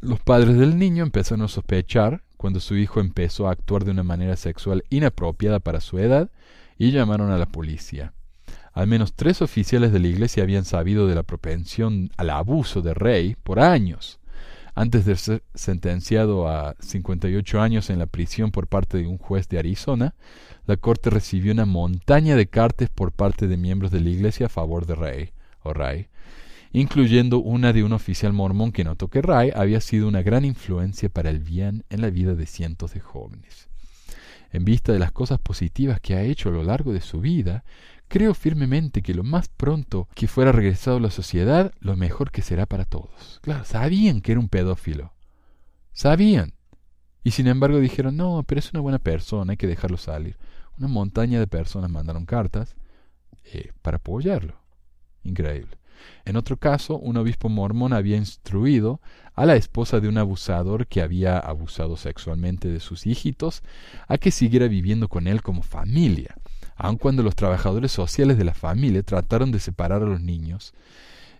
[0.00, 4.02] Los padres del niño empezaron a sospechar cuando su hijo empezó a actuar de una
[4.02, 6.30] manera sexual inapropiada para su edad
[6.76, 8.12] y llamaron a la policía.
[8.72, 12.94] Al menos tres oficiales de la iglesia habían sabido de la propensión al abuso de
[12.94, 14.19] Ray por años
[14.74, 19.48] antes de ser sentenciado a 58 años en la prisión por parte de un juez
[19.48, 20.14] de Arizona,
[20.66, 24.50] la corte recibió una montaña de cartas por parte de miembros de la iglesia a
[24.50, 26.08] favor de Ray, o Ray,
[26.72, 31.08] incluyendo una de un oficial mormón que notó que Ray había sido una gran influencia
[31.08, 33.68] para el bien en la vida de cientos de jóvenes.
[34.52, 37.64] En vista de las cosas positivas que ha hecho a lo largo de su vida,
[38.10, 42.42] Creo firmemente que lo más pronto que fuera regresado a la sociedad, lo mejor que
[42.42, 43.38] será para todos.
[43.40, 45.12] Claro, sabían que era un pedófilo.
[45.92, 46.54] Sabían.
[47.22, 50.38] Y sin embargo dijeron, no, pero es una buena persona, hay que dejarlo salir.
[50.76, 52.74] Una montaña de personas mandaron cartas
[53.44, 54.56] eh, para apoyarlo.
[55.22, 55.78] Increíble.
[56.24, 59.00] En otro caso, un obispo mormón había instruido
[59.34, 63.62] a la esposa de un abusador que había abusado sexualmente de sus hijitos
[64.08, 66.34] a que siguiera viviendo con él como familia
[66.80, 70.72] aun cuando los trabajadores sociales de la familia trataron de separar a los niños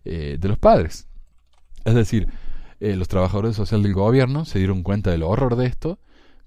[0.05, 1.07] eh, de los padres.
[1.85, 2.29] Es decir,
[2.81, 5.99] eh, los trabajadores sociales del gobierno se dieron cuenta del horror de esto,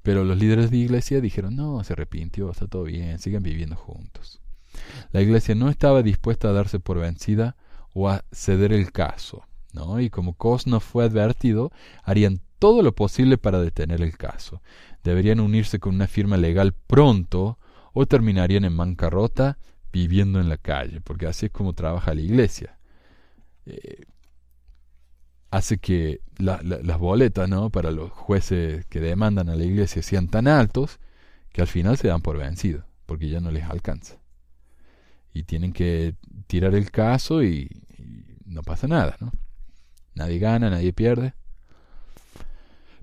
[0.03, 4.41] pero los líderes de iglesia dijeron, no, se arrepintió, está todo bien, sigan viviendo juntos.
[5.12, 7.56] La iglesia no estaba dispuesta a darse por vencida
[7.93, 9.99] o a ceder el caso, ¿no?
[9.99, 11.71] Y como Cosno fue advertido,
[12.03, 14.62] harían todo lo posible para detener el caso.
[15.03, 17.58] Deberían unirse con una firma legal pronto
[17.93, 19.58] o terminarían en bancarrota
[19.91, 22.77] viviendo en la calle, porque así es como trabaja la iglesia.
[23.65, 24.03] Eh,
[25.51, 27.69] hace que las boletas ¿no?
[27.69, 30.99] para los jueces que demandan a la iglesia sean tan altos
[31.51, 34.17] que al final se dan por vencidos, porque ya no les alcanza.
[35.32, 36.15] Y tienen que
[36.47, 39.32] tirar el caso y, y no pasa nada, ¿no?
[40.15, 41.36] Nadie gana, nadie pierde.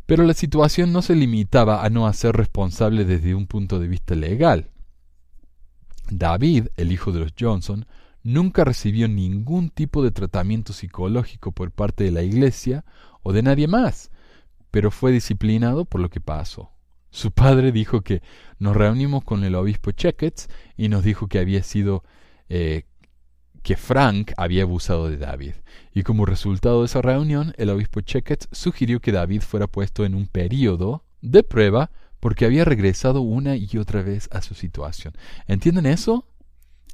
[0.07, 4.17] Pero la situación no se limitaba a no hacer responsable desde un punto de vista
[4.17, 4.71] legal.
[6.11, 7.87] David, el hijo de los Johnson,
[8.23, 12.85] nunca recibió ningún tipo de tratamiento psicológico por parte de la iglesia
[13.23, 14.11] o de nadie más,
[14.71, 16.71] pero fue disciplinado por lo que pasó.
[17.11, 18.23] Su padre dijo que
[18.59, 22.05] nos reunimos con el obispo Checketts y nos dijo que había sido
[22.49, 22.85] eh,
[23.63, 25.55] que Frank había abusado de David.
[25.93, 30.15] Y como resultado de esa reunión, el obispo Checketts sugirió que David fuera puesto en
[30.15, 35.15] un periodo de prueba porque había regresado una y otra vez a su situación.
[35.47, 36.27] ¿Entienden eso?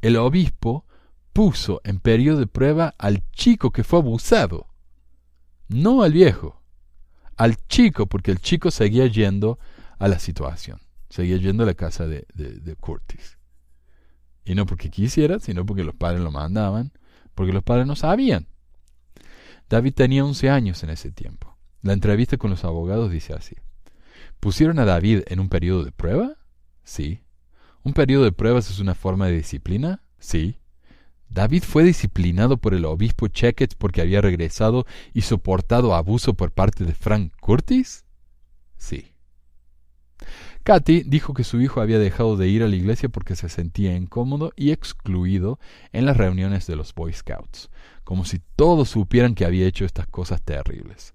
[0.00, 0.86] El obispo
[1.32, 4.68] puso en periodo de prueba al chico que fue abusado,
[5.68, 6.62] no al viejo,
[7.36, 9.58] al chico, porque el chico seguía yendo
[9.98, 13.36] a la situación, seguía yendo a la casa de, de, Curtis.
[14.44, 16.92] Y no porque quisiera, sino porque los padres lo mandaban,
[17.34, 18.46] porque los padres no sabían.
[19.68, 21.58] David tenía 11 años en ese tiempo.
[21.82, 23.56] La entrevista con los abogados dice así.
[24.40, 26.36] ¿Pusieron a David en un periodo de prueba?
[26.84, 27.20] Sí.
[27.82, 30.02] ¿Un periodo de pruebas es una forma de disciplina?
[30.18, 30.58] Sí.
[31.28, 36.84] ¿David fue disciplinado por el obispo Checkett porque había regresado y soportado abuso por parte
[36.84, 38.04] de Frank Curtis?
[38.76, 39.12] Sí.
[40.62, 43.94] Katy dijo que su hijo había dejado de ir a la iglesia porque se sentía
[43.94, 45.60] incómodo y excluido
[45.92, 47.70] en las reuniones de los Boy Scouts,
[48.02, 51.14] como si todos supieran que había hecho estas cosas terribles.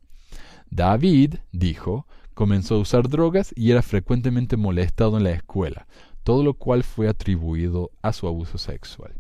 [0.70, 5.88] David, dijo, comenzó a usar drogas y era frecuentemente molestado en la escuela,
[6.24, 9.14] todo lo cual fue atribuido a su abuso sexual.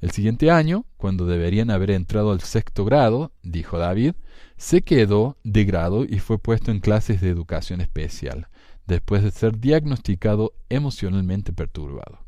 [0.00, 4.14] El siguiente año, cuando deberían haber entrado al sexto grado, dijo David,
[4.56, 8.48] se quedó de grado y fue puesto en clases de educación especial,
[8.86, 12.20] después de ser diagnosticado emocionalmente perturbado.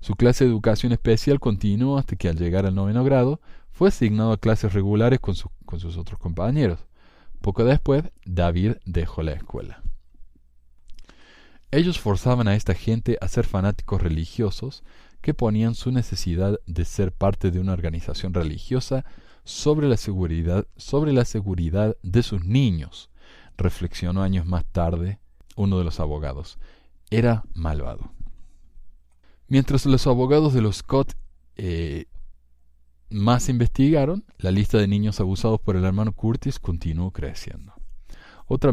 [0.00, 4.32] Su clase de educación especial continuó hasta que al llegar al noveno grado fue asignado
[4.32, 6.80] a clases regulares con, con sus otros compañeros.
[7.42, 9.82] Poco después, David dejó la escuela.
[11.72, 14.84] Ellos forzaban a esta gente a ser fanáticos religiosos
[15.20, 19.04] que ponían su necesidad de ser parte de una organización religiosa
[19.44, 23.10] sobre la seguridad, sobre la seguridad de sus niños,
[23.56, 25.18] reflexionó años más tarde
[25.56, 26.58] uno de los abogados.
[27.10, 28.12] Era malvado.
[29.48, 31.14] Mientras los abogados de los Scott
[31.56, 32.06] eh,
[33.12, 37.74] más investigaron, la lista de niños abusados por el hermano Curtis continuó creciendo.
[38.46, 38.72] Otra,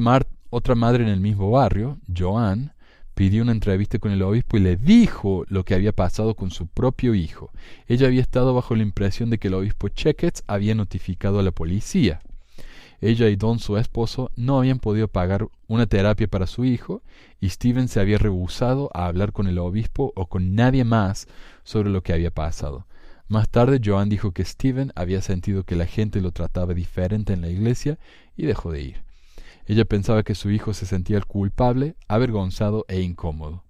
[0.49, 2.73] otra madre en el mismo barrio, Joan,
[3.13, 6.67] pidió una entrevista con el obispo y le dijo lo que había pasado con su
[6.67, 7.51] propio hijo.
[7.87, 11.51] Ella había estado bajo la impresión de que el obispo Checketts había notificado a la
[11.51, 12.21] policía.
[13.01, 17.01] Ella y Don, su esposo, no habían podido pagar una terapia para su hijo
[17.39, 21.27] y Steven se había rehusado a hablar con el obispo o con nadie más
[21.63, 22.85] sobre lo que había pasado.
[23.29, 27.41] Más tarde, Joan dijo que Steven había sentido que la gente lo trataba diferente en
[27.41, 27.99] la iglesia
[28.35, 29.03] y dejó de ir.
[29.67, 33.63] Ella pensaba que su hijo se sentía culpable, avergonzado e incómodo.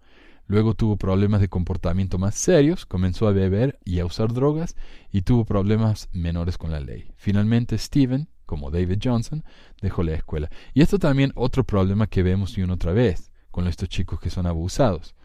[0.48, 4.78] Luego tuvo problemas de comportamiento más serios, comenzó a beber y a usar drogas
[5.12, 7.12] y tuvo problemas menores con la ley.
[7.18, 9.44] Finalmente Steven, como David Johnson,
[9.82, 10.50] dejó la escuela.
[10.74, 14.30] Y esto también otro problema que vemos y una otra vez con estos chicos que
[14.30, 15.16] son abusados.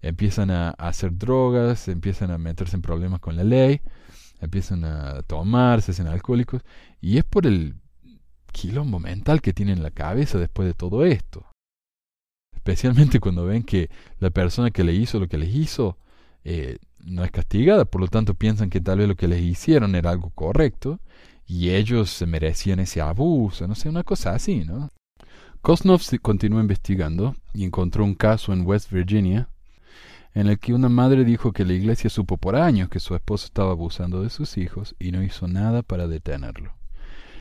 [0.00, 3.80] Empiezan a, hacer drogas, empiezan a meterse en problemas con la ley,
[4.40, 6.62] empiezan a tomar, se hacen alcohólicos
[7.00, 7.74] y es por el
[8.52, 11.46] quilombo mental que tienen en la cabeza después de todo esto.
[12.54, 15.98] Especialmente cuando ven que la persona que le hizo lo que les hizo
[16.44, 19.94] eh, no es castigada, por lo tanto piensan que tal vez lo que les hicieron
[19.94, 21.00] era algo correcto
[21.46, 24.90] y ellos se merecían ese abuso, no sé, una cosa así, ¿no?
[25.62, 29.48] Kosnov continuó investigando y encontró un caso en West Virginia
[30.34, 33.46] en el que una madre dijo que la iglesia supo por años que su esposo
[33.46, 36.74] estaba abusando de sus hijos y no hizo nada para detenerlo.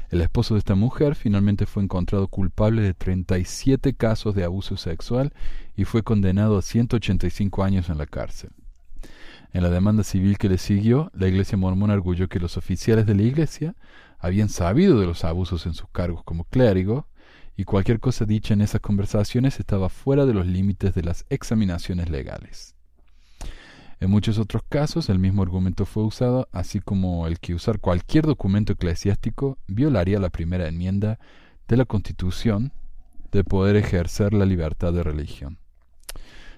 [0.09, 5.33] El esposo de esta mujer finalmente fue encontrado culpable de 37 casos de abuso sexual
[5.75, 8.51] y fue condenado a 185 años en la cárcel.
[9.51, 13.15] En la demanda civil que le siguió, la iglesia mormona arguyó que los oficiales de
[13.15, 13.75] la iglesia
[14.17, 17.07] habían sabido de los abusos en sus cargos como clérigo,
[17.57, 22.09] y cualquier cosa dicha en esas conversaciones estaba fuera de los límites de las examinaciones
[22.09, 22.76] legales.
[23.99, 28.25] En muchos otros casos el mismo argumento fue usado, así como el que usar cualquier
[28.25, 31.19] documento eclesiástico violaría la primera enmienda
[31.67, 32.73] de la Constitución
[33.31, 35.57] de poder ejercer la libertad de religión.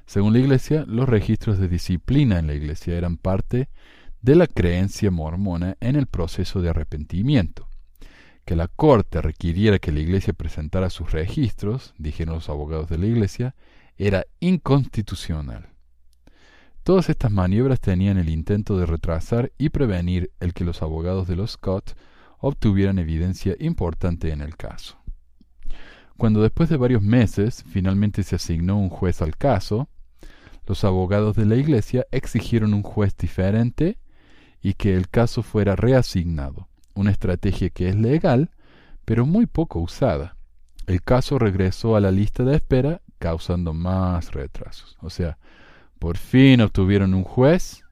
[0.05, 3.69] Según la Iglesia, los registros de disciplina en la Iglesia eran parte
[4.21, 7.69] de la creencia mormona en el proceso de arrepentimiento.
[8.43, 13.05] Que la Corte requiriera que la Iglesia presentara sus registros, dijeron los abogados de la
[13.05, 13.55] Iglesia,
[13.97, 15.69] era inconstitucional.
[16.89, 21.35] Todas estas maniobras tenían el intento de retrasar y prevenir el que los abogados de
[21.35, 21.95] los Scott
[22.39, 24.97] obtuvieran evidencia importante en el caso.
[26.17, 29.87] Cuando después de varios meses finalmente se asignó un juez al caso,
[30.65, 33.99] los abogados de la Iglesia exigieron un juez diferente
[34.59, 38.49] y que el caso fuera reasignado, una estrategia que es legal,
[39.05, 40.37] pero muy poco usada.
[40.87, 44.97] El caso regresó a la lista de espera, causando más retrasos.
[45.01, 45.37] O sea,
[45.99, 47.83] por fin obtuvieron un juez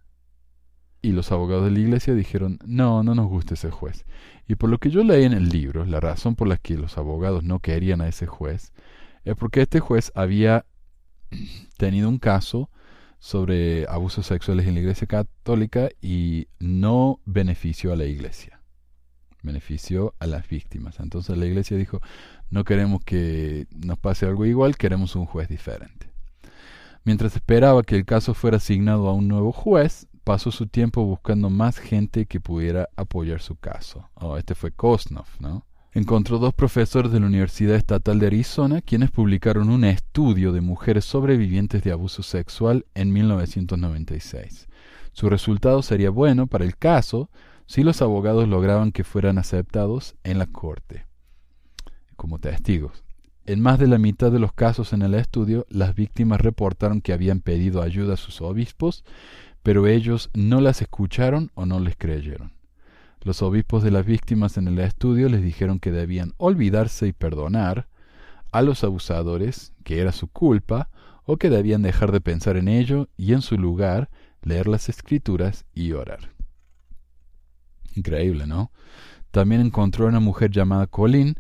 [1.02, 4.06] y los abogados de la iglesia dijeron, no, no nos gusta ese juez.
[4.48, 6.98] Y por lo que yo leí en el libro, la razón por la que los
[6.98, 8.73] abogados no querían a ese juez
[9.23, 10.65] es porque este juez había
[11.77, 12.69] tenido un caso
[13.19, 18.62] sobre abusos sexuales en la iglesia católica y no benefició a la iglesia,
[19.44, 21.00] benefició a las víctimas.
[21.00, 22.00] Entonces la iglesia dijo,
[22.50, 26.07] no queremos que nos pase algo igual, queremos un juez diferente.
[27.08, 31.50] Mientras esperaba que el caso fuera asignado a un nuevo juez, pasó su tiempo buscando
[31.50, 34.10] más gente que pudiera apoyar su caso.
[34.16, 35.66] Oh, este fue Kosnov, ¿no?
[35.94, 41.06] encontró dos profesores de la Universidad Estatal de Arizona quienes publicaron un estudio de mujeres
[41.06, 44.68] sobrevivientes de abuso sexual en 1996.
[45.14, 47.30] Su resultado sería bueno para el caso
[47.68, 51.08] si los abogados lograban que fueran aceptados en la corte
[52.18, 53.07] como testigos.
[53.48, 57.13] En más de la mitad de los casos en el estudio, las víctimas reportaron que
[57.13, 59.06] habían pedido ayuda a sus obispos,
[59.63, 62.52] pero ellos no las escucharon o no les creyeron.
[63.21, 67.87] Los obispos de las víctimas en el estudio les dijeron que debían olvidarse y perdonar
[68.52, 70.89] a los abusadores, que era su culpa,
[71.23, 74.10] o que debían dejar de pensar en ello y en su lugar
[74.41, 76.33] leer las escrituras y orar.
[77.95, 78.71] Increíble, ¿no?
[79.31, 81.35] También encontró a una mujer llamada Colin,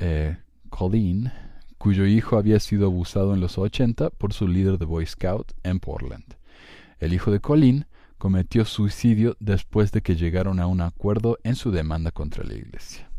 [0.00, 0.41] eh,
[0.72, 1.30] Colleen,
[1.76, 5.78] cuyo hijo había sido abusado en los 80 por su líder de Boy Scout en
[5.78, 6.24] Portland.
[6.98, 11.70] El hijo de Colleen cometió suicidio después de que llegaron a un acuerdo en su
[11.72, 13.10] demanda contra la iglesia.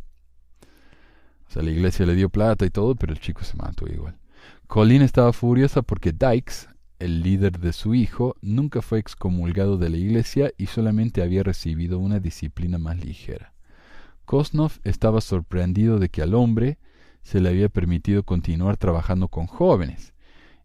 [1.47, 4.17] O sea, la iglesia le dio plata y todo, pero el chico se mató igual.
[4.65, 9.97] Colleen estaba furiosa porque Dykes, el líder de su hijo, nunca fue excomulgado de la
[9.97, 13.53] iglesia y solamente había recibido una disciplina más ligera.
[14.25, 16.79] Kosnov estaba sorprendido de que al hombre
[17.23, 20.13] se le había permitido continuar trabajando con jóvenes,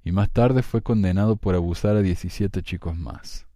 [0.04, 3.46] y más tarde fue condenado por abusar a 17 chicos más.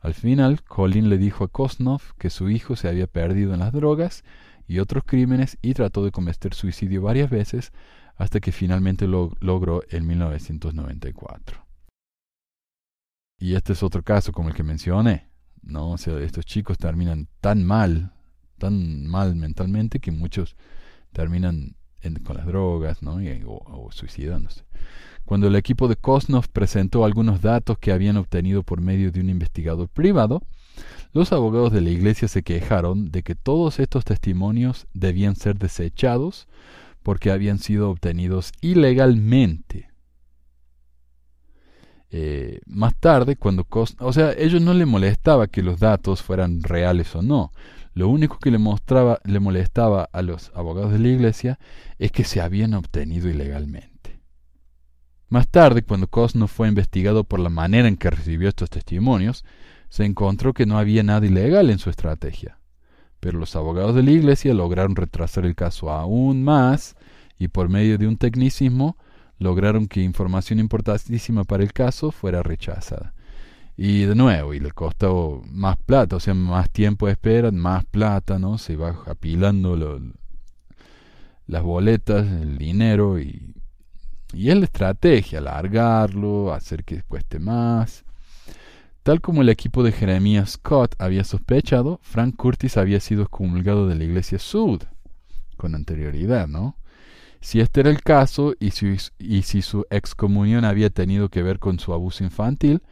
[0.00, 3.72] Al final, Colin le dijo a Kosnov que su hijo se había perdido en las
[3.72, 4.24] drogas
[4.68, 7.72] y otros crímenes y trató de cometer suicidio varias veces
[8.16, 11.66] hasta que finalmente lo logró en 1994.
[13.38, 15.28] Y este es otro caso como el que mencioné.
[15.62, 18.12] No, o sea, estos chicos terminan tan mal,
[18.58, 20.56] tan mal mentalmente que muchos
[21.12, 21.76] terminan
[22.14, 23.18] con las drogas, ¿no?
[23.46, 24.64] o suicidándose.
[25.26, 29.28] Cuando el equipo de Kosnov presentó algunos datos que habían obtenido por medio de un
[29.28, 30.40] investigador privado,
[31.12, 36.46] los abogados de la iglesia se quejaron de que todos estos testimonios debían ser desechados
[37.02, 39.90] porque habían sido obtenidos ilegalmente.
[42.10, 46.62] Eh, más tarde, cuando Kosnov, o sea, ellos no les molestaba que los datos fueran
[46.62, 47.50] reales o no.
[47.96, 51.58] Lo único que le, mostraba, le molestaba a los abogados de la iglesia
[51.98, 54.20] es que se habían obtenido ilegalmente.
[55.30, 59.46] Más tarde, cuando Cosno fue investigado por la manera en que recibió estos testimonios,
[59.88, 62.58] se encontró que no había nada ilegal en su estrategia.
[63.18, 66.96] Pero los abogados de la Iglesia lograron retrasar el caso aún más
[67.38, 68.98] y por medio de un tecnicismo
[69.38, 73.14] lograron que información importantísima para el caso fuera rechazada.
[73.76, 77.84] Y de nuevo, y le costó más plata, o sea, más tiempo de espera, más
[77.84, 78.58] plata, ¿no?
[78.58, 79.76] Se va apilando
[81.46, 83.54] las boletas, el dinero y
[84.32, 88.04] y es la estrategia, alargarlo, hacer que cueste más.
[89.02, 93.94] Tal como el equipo de Jeremías Scott había sospechado, Frank Curtis había sido excomulgado de
[93.94, 94.82] la iglesia Sud
[95.56, 96.76] con anterioridad, ¿no?
[97.40, 101.60] Si este era el caso y si, y si su excomunión había tenido que ver
[101.60, 102.82] con su abuso infantil,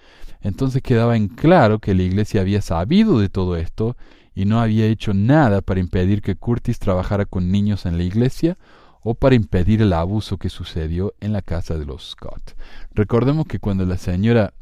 [0.44, 3.96] entonces quedaba en claro que la iglesia había sabido de todo esto
[4.34, 8.58] y no había hecho nada para impedir que Curtis trabajara con niños en la iglesia
[9.02, 12.56] o para impedir el abuso que sucedió en la casa de los Scott.
[12.92, 14.52] Recordemos que cuando la señora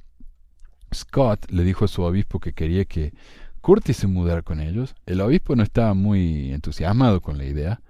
[0.95, 3.13] Scott le dijo a su obispo que quería que
[3.61, 7.83] Curtis se mudara con ellos, el obispo no estaba muy entusiasmado con la idea,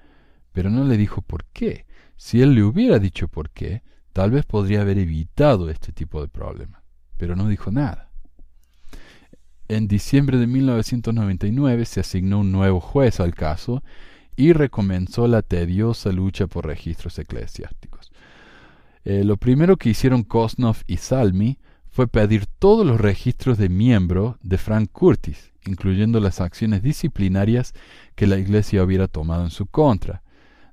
[0.53, 1.87] pero no le dijo por qué.
[2.17, 3.83] Si él le hubiera dicho por qué,
[4.15, 6.82] tal vez podría haber evitado este tipo de problema,
[7.23, 8.11] pero no dijo nada.
[9.69, 13.85] En diciembre de 1999 se asignó un nuevo juez al caso
[14.35, 18.11] y recomenzó la tediosa lucha por registros eclesiásticos.
[19.05, 21.59] Eh, lo primero que hicieron Kosnov y Salmi
[21.93, 27.73] fue pedir todos los registros de miembro de Frank Curtis, incluyendo las acciones disciplinarias
[28.17, 30.25] que la Iglesia hubiera tomado en su contra.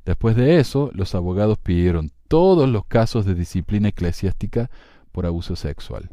[0.03, 4.71] Después de eso, los abogados pidieron todos los casos de disciplina eclesiástica
[5.11, 6.09] por abuso sexual,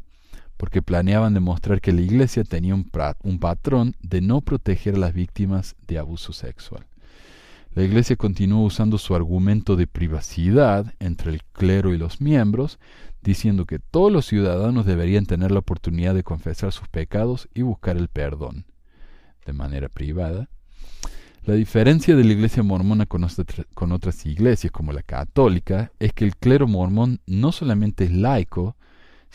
[0.57, 5.77] porque planeaban demostrar que la Iglesia tenía un, patrón de no proteger a las víctimas
[5.87, 6.87] de abuso sexual.
[7.75, 12.79] La Iglesia continuó usando su argumento de privacidad entre el clero y los miembros,
[13.23, 17.97] diciendo que todos los ciudadanos deberían tener la oportunidad de confesar sus pecados y buscar
[17.97, 18.65] el perdón
[19.45, 20.49] de manera privada.
[21.47, 23.23] La diferencia de la iglesia mormona con,
[23.93, 28.76] otras iglesias como la católica es que el clero mormón no solamente es laico,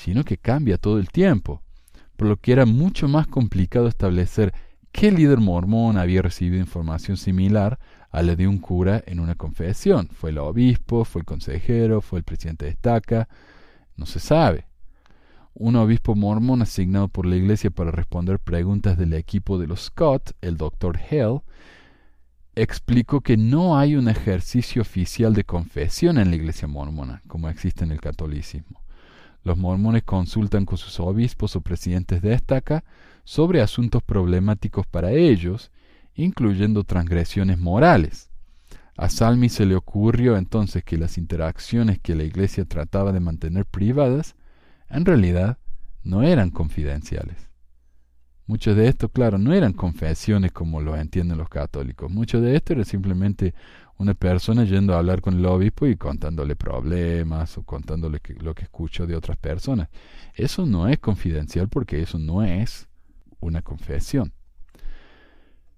[0.01, 1.61] sino que cambia todo el tiempo,
[2.17, 4.51] por lo que era mucho más complicado establecer
[4.91, 7.77] qué líder mormón había recibido información similar
[8.09, 10.09] a la de un cura en una confesión.
[10.11, 11.05] ¿Fue el obispo?
[11.05, 12.01] ¿Fue el consejero?
[12.01, 13.29] ¿Fue el presidente de estaca?
[13.95, 14.65] No se sabe.
[15.53, 20.31] Un obispo mormón asignado por la iglesia para responder preguntas del equipo de los Scott,
[20.41, 21.41] el doctor Hell,
[22.55, 27.83] explicó que no hay un ejercicio oficial de confesión en la iglesia mormona, como existe
[27.83, 28.81] en el catolicismo.
[29.43, 32.83] Los mormones consultan con sus obispos o presidentes de estaca
[33.23, 35.71] sobre asuntos problemáticos para ellos,
[36.15, 38.29] incluyendo transgresiones morales.
[38.97, 43.65] A Salmi se le ocurrió entonces que las interacciones que la iglesia trataba de mantener
[43.65, 44.35] privadas,
[44.89, 45.57] en realidad
[46.03, 47.49] no eran confidenciales.
[48.47, 52.11] Mucho de esto, claro, no eran confesiones como lo entienden los católicos.
[52.11, 53.53] Mucho de esto era simplemente
[54.01, 58.63] una persona yendo a hablar con el obispo y contándole problemas o contándole lo que
[58.63, 59.89] escuchó de otras personas.
[60.33, 62.89] Eso no es confidencial porque eso no es
[63.39, 64.33] una confesión.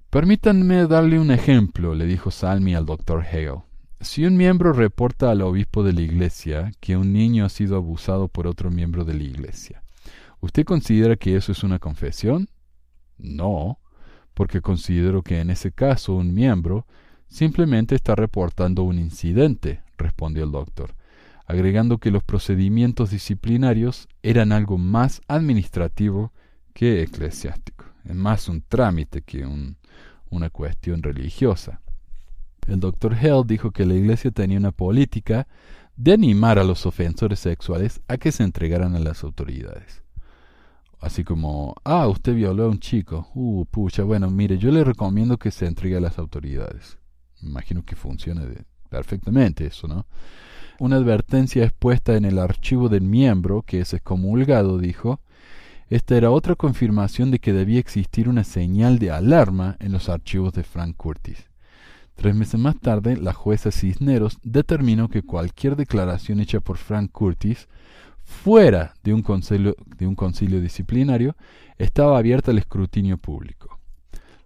[0.10, 3.64] Permítanme darle un ejemplo, le dijo Salmi al doctor Hale.
[4.00, 8.30] Si un miembro reporta al obispo de la iglesia que un niño ha sido abusado
[8.30, 9.84] por otro miembro de la iglesia,
[10.40, 12.48] ¿usted considera que eso es una confesión?
[13.18, 13.80] No,
[14.34, 16.86] porque considero que en ese caso un miembro
[17.34, 20.94] simplemente está reportando un incidente, respondió el doctor,
[21.48, 26.32] agregando que los procedimientos disciplinarios eran algo más administrativo
[26.76, 29.78] que eclesiástico, es más un trámite que un
[30.30, 31.82] una cuestión religiosa.
[32.68, 35.48] El doctor Hell dijo que la Iglesia tenía una política
[35.96, 40.02] de animar a los ofensores sexuales a que se entregaran a las autoridades.
[41.00, 43.28] Así como, ah, usted violó a un chico.
[43.36, 46.98] Uh, pucha, bueno, mire, yo le recomiendo que se entregue a las autoridades.
[47.50, 48.44] Imagino que funciona
[48.90, 50.06] perfectamente eso, ¿no?
[50.80, 55.20] Una advertencia expuesta en el archivo del miembro que es excomulgado dijo,
[55.90, 60.54] esta era otra confirmación de que debía existir una señal de alarma en los archivos
[60.54, 61.50] de Frank Curtis.
[62.16, 67.68] Tres meses más tarde, la jueza Cisneros determinó que cualquier declaración hecha por Frank Curtis
[68.24, 69.24] fuera de un
[69.98, 71.36] de un concilio disciplinario
[71.78, 73.73] estaba abierta al escrutinio público.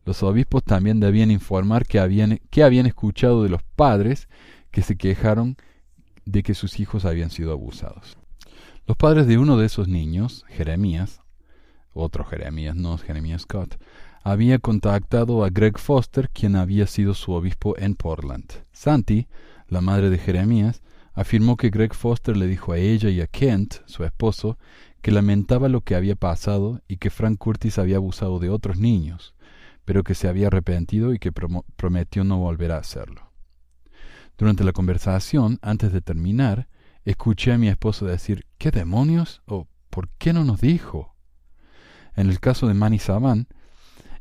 [0.07, 4.29] Los obispos también debían informar que habían, que habían escuchado de los padres
[4.71, 5.57] que se quejaron
[6.23, 8.17] de que sus hijos habían sido abusados.
[8.85, 11.19] Los padres de uno de esos niños, Jeremías,
[11.91, 13.77] otro Jeremías, no Jeremías Scott,
[14.23, 18.49] había contactado a Greg Foster, quien había sido su obispo en Portland.
[18.71, 19.27] Santi,
[19.67, 20.83] la madre de Jeremías,
[21.15, 24.57] afirmó que Greg Foster le dijo a ella y a Kent, su esposo,
[25.01, 29.33] que lamentaba lo que había pasado y que Frank Curtis había abusado de otros niños,
[29.87, 33.31] pero que se había arrepentido y que prometió no volver a hacerlo.
[34.37, 36.67] Durante la conversación, antes de terminar,
[37.05, 39.41] escuché a mi esposo decir ¿Qué demonios?
[39.45, 41.15] ¿O por qué no nos dijo?
[42.17, 43.47] En el caso de Manny Saban,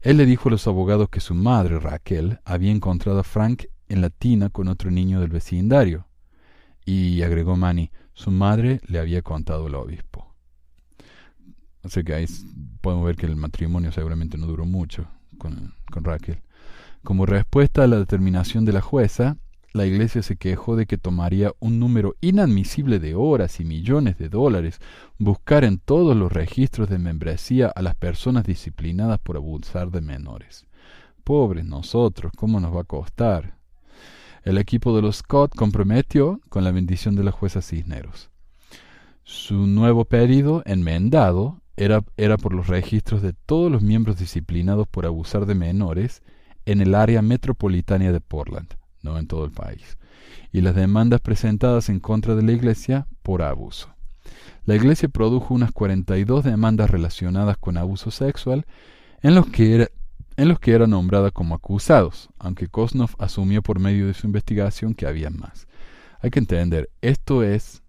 [0.02, 4.02] él le dijo a los abogados que su madre, Raquel, había encontrado a Frank en
[4.02, 6.06] la tina con otro niño del vecindario.
[6.84, 10.32] Y agregó Manny, su madre le había contado al obispo.
[11.82, 12.26] Así que ahí
[12.80, 16.42] podemos ver que el matrimonio seguramente no duró mucho con, Raquel.
[17.02, 19.36] Como respuesta a la determinación de la jueza,
[19.72, 24.28] la Iglesia se quejó de que tomaría un número inadmisible de horas y millones de
[24.28, 24.80] dólares
[25.18, 30.66] buscar en todos los registros de membresía a las personas disciplinadas por abusar de menores.
[31.24, 33.56] Pobres nosotros, ¿cómo nos va a costar?
[34.44, 38.30] El equipo de los Scott comprometió con la bendición de la jueza Cisneros.
[39.24, 45.06] Su nuevo pedido, enmendado, era, era por los registros de todos los miembros disciplinados por
[45.06, 46.22] abusar de menores
[46.64, 48.68] en el área metropolitana de Portland,
[49.02, 49.98] no en todo el país,
[50.52, 53.94] y las demandas presentadas en contra de la Iglesia por abuso.
[54.64, 58.66] La Iglesia produjo unas 42 demandas relacionadas con abuso sexual
[59.22, 59.88] en los que era,
[60.36, 64.94] en los que era nombrada como acusados, aunque Kosnov asumió por medio de su investigación
[64.94, 65.68] que había más.
[66.20, 67.82] Hay que entender, esto es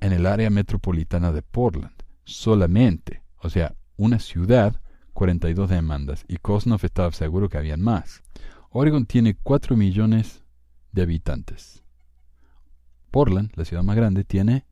[0.00, 1.94] en el área metropolitana de Portland,
[2.30, 4.80] solamente, o sea, una ciudad,
[5.12, 8.22] 42 demandas, y Kosnov estaba seguro que habían más.
[8.70, 10.42] Oregon tiene 4 millones
[10.92, 11.82] de habitantes.
[13.10, 14.64] Portland, la ciudad más grande, tiene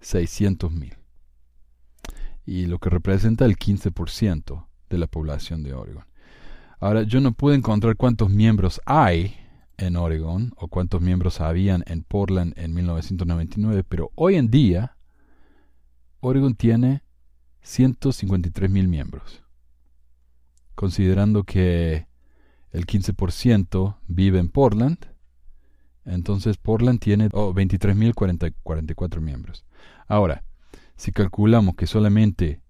[0.00, 0.96] 600 mil.
[2.44, 6.04] Y lo que representa el 15% de la población de Oregon.
[6.80, 9.36] Ahora, yo no pude encontrar cuántos miembros hay
[9.76, 14.97] en Oregon o cuántos miembros habían en Portland en 1999, pero hoy en día
[16.20, 17.02] Oregon tiene
[17.62, 19.42] 153 mil miembros.
[20.74, 22.06] Considerando que
[22.70, 24.98] el 15% vive en Portland,
[26.04, 29.64] entonces Portland tiene oh, 23.044 miembros.
[30.06, 30.44] Ahora,
[30.96, 32.62] si calculamos que solamente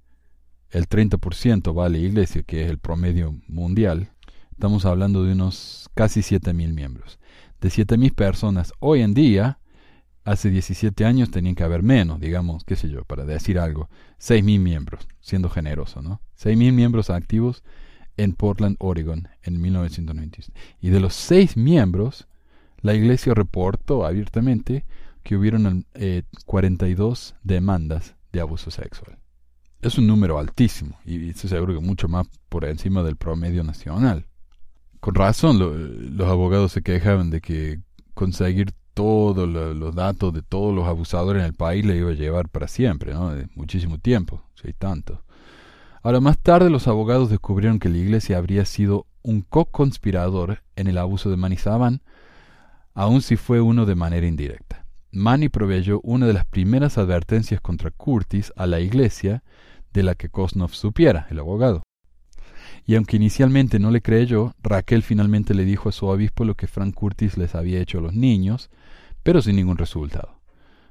[0.70, 4.11] el 30% va a iglesia, que es el promedio mundial,
[4.53, 7.18] estamos hablando de unos casi 7.000 miembros.
[7.61, 9.57] De 7.000 personas hoy en día,
[10.31, 13.89] hace 17 años tenían que haber menos, digamos, qué sé yo, para decir algo,
[14.20, 16.20] 6.000 miembros, siendo generoso, ¿no?
[16.39, 17.64] 6.000 miembros activos
[18.16, 20.39] en Portland, Oregon, en 1990.
[20.81, 22.29] Y de los seis miembros,
[22.81, 24.85] la iglesia reportó abiertamente
[25.22, 25.87] que hubieron
[26.45, 29.18] 42 eh, demandas de abuso sexual.
[29.81, 34.26] Es un número altísimo y estoy seguro que mucho más por encima del promedio nacional.
[35.01, 35.59] Con razón
[36.16, 37.81] los abogados se quejaban de que
[38.14, 42.49] conseguir todos los datos de todos los abusadores en el país le iba a llevar
[42.49, 43.32] para siempre, ¿no?
[43.55, 45.22] Muchísimo tiempo, si hay tanto.
[46.03, 50.99] Ahora, más tarde los abogados descubrieron que la iglesia habría sido un co-conspirador en el
[50.99, 52.03] abuso de Manizaban,
[52.92, 54.84] aun si fue uno de manera indirecta.
[55.12, 59.44] Manny proveyó una de las primeras advertencias contra Curtis a la iglesia
[59.92, 61.84] de la que Kosnov supiera, el abogado.
[62.89, 66.66] Y aunque inicialmente no le creyó, Raquel finalmente le dijo a su obispo lo que
[66.66, 68.70] Frank Curtis les había hecho a los niños,
[69.22, 70.41] pero sin ningún resultado.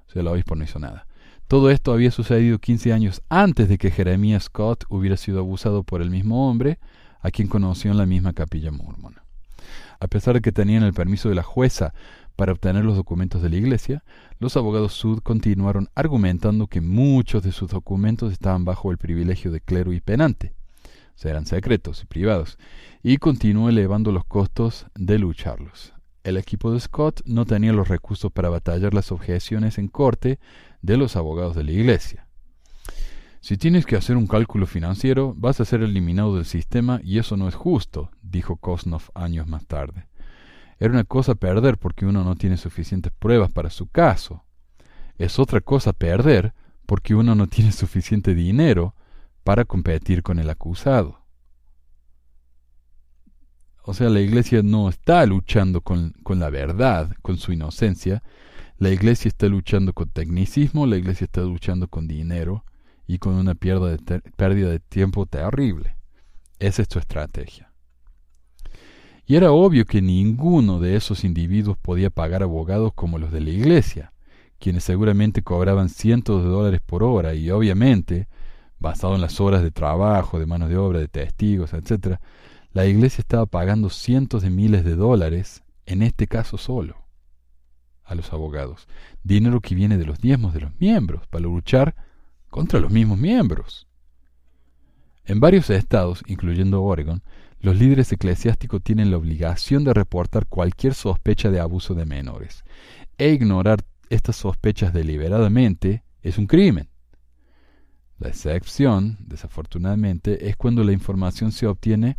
[0.08, 1.08] O sea, el obispo no hizo nada.
[1.48, 6.04] Todo esto había sucedido 15 años antes de que Jeremiah Scott hubiera sido abusado por
[6.04, 6.78] el mismo hombre,
[7.20, 9.24] a quien conoció en la misma capilla mormona.
[10.00, 11.96] A pesar de que tenían el permiso de la jueza
[12.36, 14.04] para obtener los documentos de la iglesia,
[14.38, 19.62] los abogados Sud continuaron argumentando que muchos de sus documentos estaban bajo el privilegio de
[19.62, 20.57] clero y penante,
[21.26, 22.58] eran secretos y privados,
[23.04, 25.94] y continuó elevando los costos de lucharlos.
[26.24, 30.40] El equipo de Scott no tenía los recursos para batallar las objeciones en corte
[30.82, 32.28] de los abogados de la iglesia.
[33.40, 37.38] Si tienes que hacer un cálculo financiero, vas a ser eliminado del sistema y eso
[37.38, 40.08] no es justo, dijo Kosnov años más tarde.
[40.80, 44.44] Era una cosa perder porque uno no tiene suficientes pruebas para su caso.
[45.18, 46.54] Es otra cosa perder
[46.86, 48.96] porque uno no tiene suficiente dinero
[49.48, 51.22] para competir con el acusado.
[53.82, 58.24] O sea, la iglesia no está luchando con, con, la verdad, con su inocencia.
[58.78, 62.66] La iglesia está luchando con tecnicismo, la iglesia está luchando con dinero
[63.08, 65.96] y con una pérdida de, pérdida de tiempo terrible.
[66.60, 67.72] Esa es su estrategia.
[69.26, 73.52] Y era obvio que ninguno de esos individuos podía pagar abogados como los de la
[73.52, 74.12] iglesia,
[74.60, 78.28] quienes seguramente cobraban cientos de dólares por hora y obviamente,
[78.80, 82.18] basado en las horas de trabajo, de mano de obra, de testigos, etc.,
[82.74, 87.08] la iglesia estaba pagando cientos de miles de dólares, en este caso solo,
[88.04, 88.88] a los abogados,
[89.24, 91.96] dinero que viene de los diezmos de los miembros, para luchar
[92.50, 93.88] contra los mismos miembros.
[95.26, 97.24] En varios estados, incluyendo Oregon,
[97.60, 102.64] los líderes eclesiásticos tienen la obligación de reportar cualquier sospecha de abuso de menores,
[103.18, 106.90] e ignorar estas sospechas deliberadamente es un crimen.
[108.20, 112.18] La excepción, desafortunadamente, es cuando la información se obtiene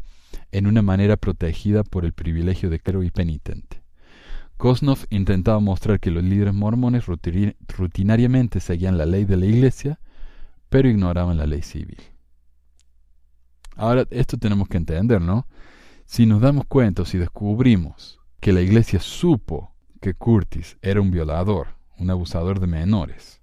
[0.53, 3.83] en una manera protegida por el privilegio de clero y penitente.
[4.57, 10.01] Kosnov intentaba mostrar que los líderes mormones rutinariamente seguían la ley de la Iglesia,
[10.69, 11.99] pero ignoraban la ley civil.
[13.77, 15.47] Ahora, esto tenemos que entender, ¿no?
[16.05, 21.69] Si nos damos cuenta, si descubrimos que la iglesia supo que Curtis era un violador,
[21.97, 23.41] un abusador de menores,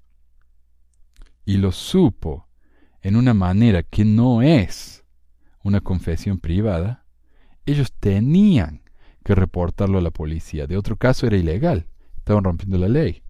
[1.46, 2.45] y lo supo
[3.06, 5.06] en una manera que no es
[5.62, 7.06] una confesión privada,
[7.68, 8.82] ellos tenían
[9.24, 10.66] que reportarlo a la policía.
[10.66, 11.86] De otro caso era ilegal,
[12.18, 13.22] estaban rompiendo la ley.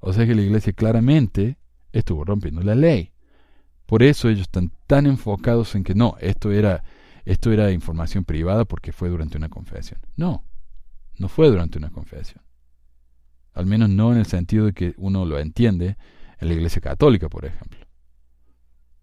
[0.00, 1.56] O sea que la iglesia claramente
[1.92, 3.12] estuvo rompiendo la ley.
[3.86, 6.82] Por eso ellos están tan enfocados en que no, esto era,
[7.24, 10.00] esto era información privada porque fue durante una confesión.
[10.16, 10.44] No,
[11.16, 12.42] no fue durante una confesión.
[13.52, 15.96] Al menos no en el sentido de que uno lo entiende
[16.40, 17.85] en la Iglesia Católica, por ejemplo.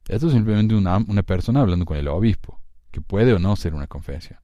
[0.08, 2.60] Esto es simplemente una, persona hablando con el obispo,
[2.92, 4.40] que puede o no ser una confesión.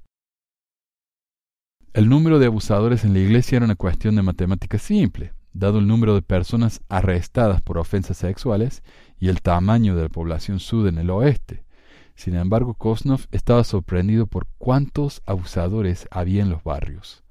[1.94, 5.88] El número de abusadores en la iglesia era una cuestión de matemática simple dado el
[5.88, 8.84] número de personas arrestadas por ofensas sexuales
[9.20, 11.66] y el tamaño de la población sud en el oeste.
[12.16, 17.24] Sin embargo, Kosnov estaba sorprendido por cuántos abusadores había en los barrios,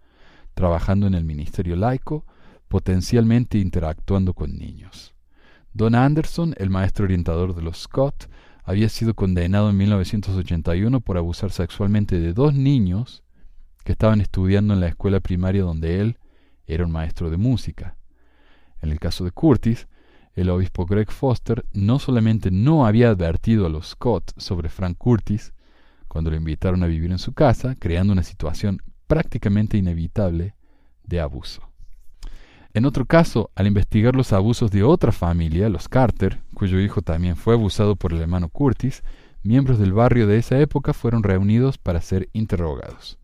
[0.54, 2.24] trabajando en el ministerio laico,
[2.68, 5.14] potencialmente interactuando con niños.
[5.78, 8.28] Don Anderson, el maestro orientador de los Scott,
[8.64, 13.22] había sido condenado en 1981 por abusar sexualmente de dos niños
[13.84, 16.18] que estaban estudiando en la escuela primaria donde él
[16.66, 17.96] era un maestro de música.
[18.82, 19.86] En el caso de Curtis,
[20.34, 25.52] el obispo Greg Foster no solamente no había advertido a los Scott sobre Frank Curtis
[26.08, 30.56] cuando lo invitaron a vivir en su casa, creando una situación prácticamente inevitable
[31.04, 31.67] de abuso.
[32.78, 37.34] En otro caso, al investigar los abusos de otra familia, los Carter, cuyo hijo también
[37.34, 39.02] fue abusado por el hermano Curtis,
[39.42, 43.18] miembros del barrio de esa época fueron reunidos para ser interrogados.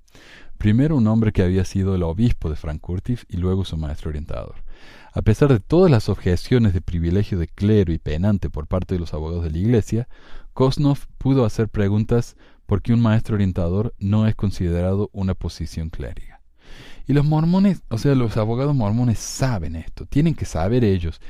[0.58, 4.08] Primero un hombre que había sido el obispo de Frank Curtis y luego su maestro
[4.08, 4.56] orientador.
[5.12, 9.00] A pesar de todas las objeciones de privilegio de clero y penante por parte de
[9.00, 10.08] los abogados de la Iglesia,
[10.52, 12.36] Kosnov pudo hacer preguntas
[12.66, 16.33] porque un maestro orientador no es considerado una posición clériga.
[17.06, 21.20] Y los mormones, o sea, los abogados mormones saben esto, tienen que saber ellos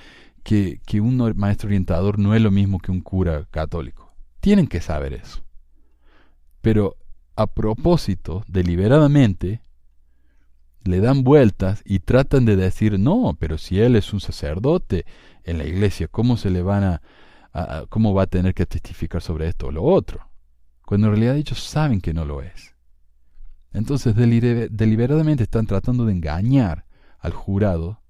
[0.43, 4.15] que, que un maestro orientador no es lo mismo que un cura católico.
[4.41, 5.45] Tienen que saber eso.
[6.61, 6.97] Pero
[7.37, 9.63] a propósito, deliberadamente,
[10.85, 15.07] le dan vueltas y tratan de decir, no, pero si él es un sacerdote
[15.45, 17.03] en la iglesia, ¿cómo se le van a,
[17.89, 20.29] cómo va a tener que testificar sobre esto o lo otro?
[20.85, 22.74] Cuando en realidad ellos saben que no lo es.
[23.75, 26.87] Entonces deliberadamente están tratando de engañar
[27.19, 28.01] al jurado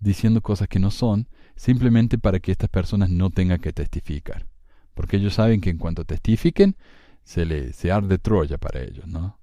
[0.00, 4.46] diciendo cosas que no son, simplemente para que estas personas no tengan que testificar.
[4.94, 6.76] Porque ellos saben que en cuanto testifiquen,
[7.22, 9.38] se le se arde Troya para ellos, ¿no?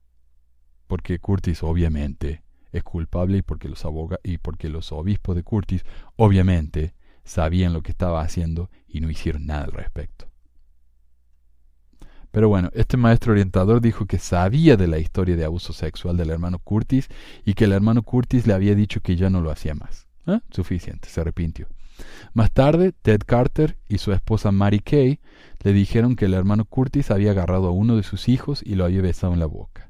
[0.87, 5.85] Porque Curtis obviamente es culpable y porque los aboga y porque los obispos de Curtis
[6.15, 6.93] obviamente
[7.23, 10.14] sabían lo que estaba haciendo y no hicieron nada al respecto.
[12.35, 16.31] Pero bueno, este maestro orientador dijo que sabía de la historia de abuso sexual del
[16.31, 17.07] hermano Curtis
[17.45, 20.09] y que el hermano Curtis le había dicho que ya no lo hacía más.
[20.27, 20.41] ¿Eh?
[20.51, 21.69] Suficiente, se arrepintió.
[22.33, 25.21] Más tarde, Ted Carter y su esposa Mary Kay
[25.63, 28.83] le dijeron que el hermano Curtis había agarrado a uno de sus hijos y lo
[28.83, 29.89] había besado en la boca.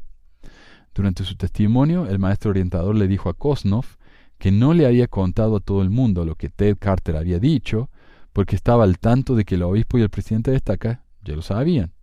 [0.93, 3.95] Durante su testimonio, el maestro orientador le dijo a Kosnoff
[4.37, 7.89] que no le había contado a todo el mundo lo que Ted Carter había dicho,
[8.33, 11.41] porque estaba al tanto de que el obispo y el presidente de estaca ya lo
[11.41, 11.94] sabían.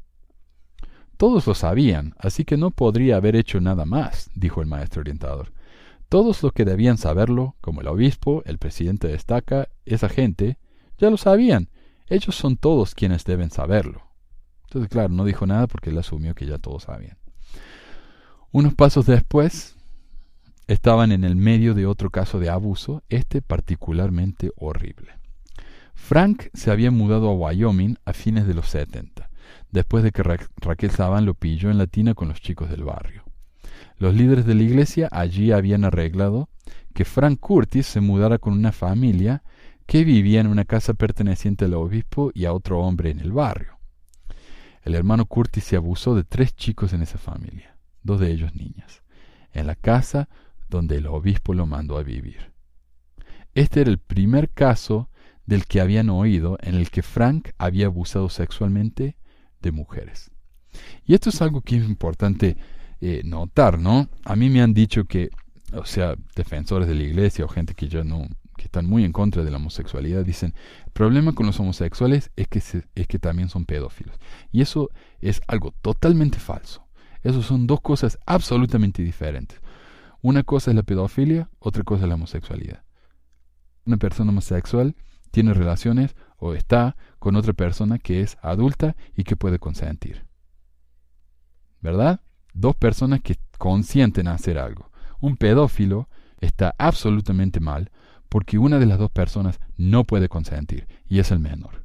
[1.22, 5.52] Todos lo sabían, así que no podría haber hecho nada más, dijo el maestro orientador.
[6.08, 10.58] Todos los que debían saberlo, como el obispo, el presidente de estaca, esa gente,
[10.98, 11.68] ya lo sabían.
[12.08, 14.02] Ellos son todos quienes deben saberlo.
[14.64, 17.18] Entonces, claro, no dijo nada porque él asumió que ya todos sabían.
[18.50, 19.76] Unos pasos después,
[20.66, 25.12] estaban en el medio de otro caso de abuso, este particularmente horrible.
[25.94, 29.30] Frank se había mudado a Wyoming a fines de los 70,
[29.72, 33.24] después de que Raquel Saban lo pilló en la tina con los chicos del barrio.
[33.98, 36.48] Los líderes de la iglesia allí habían arreglado
[36.94, 39.42] que Frank Curtis se mudara con una familia
[39.86, 43.78] que vivía en una casa perteneciente al obispo y a otro hombre en el barrio.
[44.82, 49.02] El hermano Curtis se abusó de tres chicos en esa familia, dos de ellos niñas,
[49.52, 50.28] en la casa
[50.68, 52.52] donde el obispo lo mandó a vivir.
[53.54, 55.08] Este era el primer caso
[55.46, 59.16] del que habían oído en el que Frank había abusado sexualmente
[59.62, 60.30] de mujeres.
[61.06, 62.56] Y esto es algo que es importante
[63.00, 64.08] eh, notar, ¿no?
[64.24, 65.30] A mí me han dicho que,
[65.72, 69.12] o sea, defensores de la iglesia o gente que ya no, que están muy en
[69.12, 70.54] contra de la homosexualidad, dicen,
[70.86, 72.62] el problema con los homosexuales es que,
[72.94, 74.16] es que también son pedófilos.
[74.50, 74.90] Y eso
[75.20, 76.86] es algo totalmente falso.
[77.22, 79.60] Esas son dos cosas absolutamente diferentes.
[80.20, 82.84] Una cosa es la pedofilia, otra cosa es la homosexualidad.
[83.84, 84.94] Una persona homosexual
[85.32, 90.26] tiene relaciones o está con otra persona que es adulta y que puede consentir.
[91.80, 92.20] ¿Verdad?
[92.52, 94.90] dos personas que consienten hacer algo.
[95.20, 96.08] Un pedófilo
[96.40, 97.90] está absolutamente mal
[98.28, 101.84] porque una de las dos personas no puede consentir y es el menor.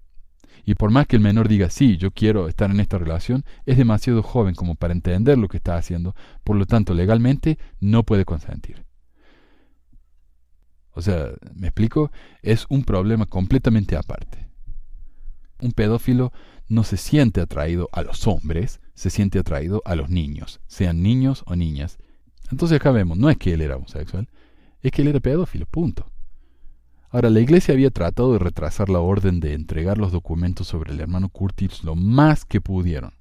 [0.65, 3.77] Y por más que el menor diga, sí, yo quiero estar en esta relación, es
[3.77, 8.25] demasiado joven como para entender lo que está haciendo, por lo tanto, legalmente no puede
[8.25, 8.85] consentir.
[10.91, 12.11] O sea, ¿me explico?
[12.41, 14.46] Es un problema completamente aparte.
[15.61, 16.31] Un pedófilo
[16.67, 21.43] no se siente atraído a los hombres, se siente atraído a los niños, sean niños
[21.45, 21.97] o niñas.
[22.51, 24.27] Entonces acá vemos, no es que él era homosexual,
[24.81, 26.11] es que él era pedófilo, punto.
[27.09, 30.99] Ahora, la iglesia había tratado de retrasar la orden de entregar los documentos sobre el
[30.99, 33.13] hermano Curtis lo más que pudieron.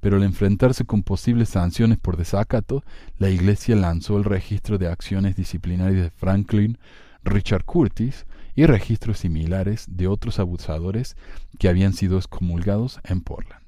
[0.00, 2.82] Pero al enfrentarse con posibles sanciones por desacato,
[3.18, 6.78] la iglesia lanzó el registro de acciones disciplinarias de Franklin
[7.24, 8.26] Richard Curtis
[8.60, 11.16] y registros similares de otros abusadores
[11.58, 13.64] que habían sido excomulgados en Portland.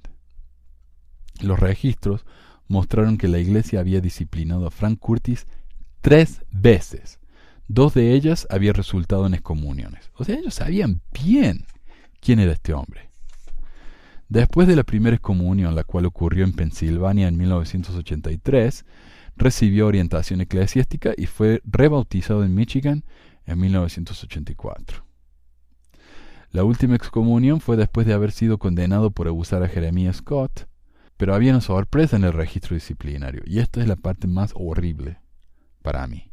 [1.41, 2.27] Los registros
[2.69, 5.47] mostraron que la iglesia había disciplinado a Frank Curtis
[6.03, 7.21] tres veces.
[7.69, 10.11] Dos de ellas habían resultado en excomuniones.
[10.13, 11.65] O sea, ellos sabían bien
[12.21, 13.09] quién era este hombre.
[14.29, 18.85] Después de la primera excomunión, la cual ocurrió en Pensilvania en 1983,
[19.37, 23.05] recibió orientación eclesiástica y fue rebautizado en Michigan
[23.47, 25.05] en 1984.
[26.51, 30.69] La última excomunión fue después de haber sido condenado por abusar a Jeremiah Scott,
[31.17, 35.19] pero había una sorpresa en el registro disciplinario, y esta es la parte más horrible
[35.83, 36.33] para mí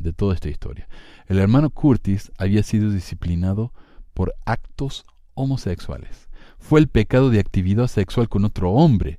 [0.00, 0.88] de toda esta historia.
[1.26, 3.72] El hermano Curtis había sido disciplinado
[4.14, 5.04] por actos
[5.34, 6.28] homosexuales.
[6.58, 9.18] Fue el pecado de actividad sexual con otro hombre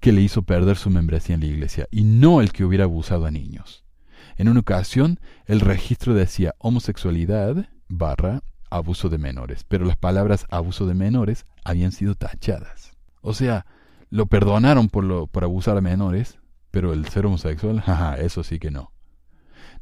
[0.00, 3.26] que le hizo perder su membresía en la iglesia, y no el que hubiera abusado
[3.26, 3.83] a niños.
[4.36, 10.86] En una ocasión, el registro decía homosexualidad barra abuso de menores, pero las palabras abuso
[10.86, 12.96] de menores habían sido tachadas.
[13.20, 13.66] O sea,
[14.10, 16.38] lo perdonaron por, lo, por abusar a menores,
[16.70, 18.92] pero el ser homosexual, jaja, eso sí que no.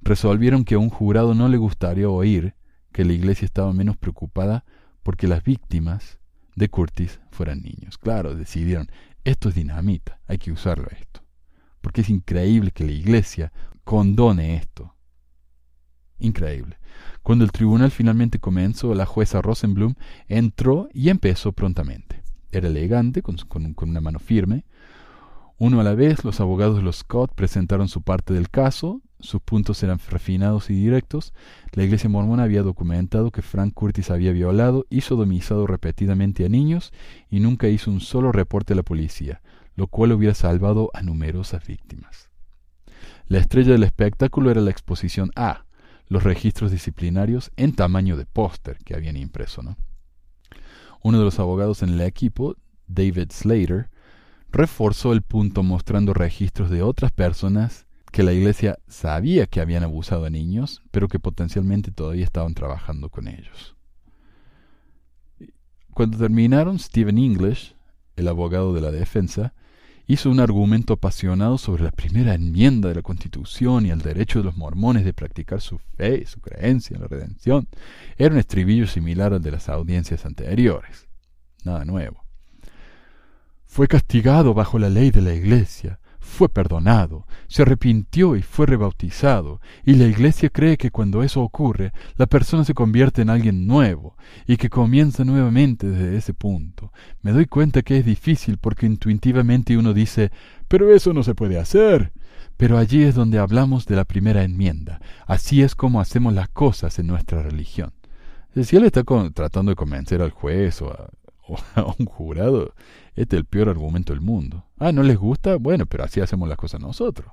[0.03, 2.55] Resolvieron que a un jurado no le gustaría oír
[2.93, 4.65] que la iglesia estaba menos preocupada
[5.03, 6.19] porque las víctimas
[6.55, 7.99] de Curtis fueran niños.
[7.99, 8.91] Claro, decidieron,
[9.25, 11.23] esto es dinamita, hay que usarlo esto.
[11.81, 13.53] Porque es increíble que la iglesia
[13.85, 14.95] condone esto.
[16.19, 16.79] Increíble.
[17.23, 19.95] Cuando el tribunal finalmente comenzó, la jueza Rosenblum
[20.29, 22.23] entró y empezó prontamente.
[22.51, 23.37] Era elegante, con,
[23.81, 24.65] una mano firme.
[25.59, 29.41] Uno a la vez, los abogados de los Scott presentaron su parte del caso, sus
[29.41, 31.33] puntos eran refinados y directos.
[31.73, 36.93] La iglesia mormona había documentado que Frank Curtis había violado y sodomizado repetidamente a niños
[37.31, 39.41] y nunca hizo un solo reporte a la policía,
[39.77, 42.32] lo cual hubiera salvado a numerosas víctimas.
[43.33, 45.65] La estrella del espectáculo era la exposición A,
[46.07, 49.63] los registros disciplinarios en tamaño de póster que habían impreso.
[49.63, 49.79] ¿no?
[51.03, 52.57] Uno de los abogados en el equipo,
[52.89, 53.89] David Slater,
[54.51, 60.27] reforzó el punto mostrando registros de otras personas que la iglesia sabía que habían abusado
[60.27, 63.77] a niños, pero que potencialmente todavía estaban trabajando con ellos.
[65.95, 67.77] Cuando terminaron, Stephen English,
[68.15, 69.55] el abogado de la defensa,
[70.07, 74.47] hizo un argumento apasionado sobre la primera enmienda de la Constitución y el derecho de
[74.47, 77.69] los mormones de practicar su fe y su creencia en la redención.
[78.17, 81.09] Era un estribillo similar al de las audiencias anteriores.
[81.65, 82.25] Nada nuevo.
[83.67, 89.61] Fue castigado bajo la ley de la Iglesia, fue perdonado, se arrepintió y fue rebautizado,
[89.85, 94.17] y la Iglesia cree que cuando eso ocurre, la persona se convierte en alguien nuevo,
[94.47, 96.93] y que comienza nuevamente desde ese punto.
[97.23, 100.31] Me doy cuenta que es difícil porque intuitivamente uno dice,
[100.69, 102.13] pero eso no se puede hacer.
[102.57, 105.01] Pero allí es donde hablamos de la primera enmienda.
[105.27, 107.93] Así es como hacemos las cosas en nuestra religión.
[108.63, 109.03] Si él está
[109.35, 111.09] tratando de convencer al juez o a
[111.99, 112.75] un jurado,
[113.15, 114.67] este es el peor argumento del mundo.
[114.79, 115.57] Ah, ¿no les gusta?
[115.57, 117.33] Bueno, pero así hacemos las cosas nosotros.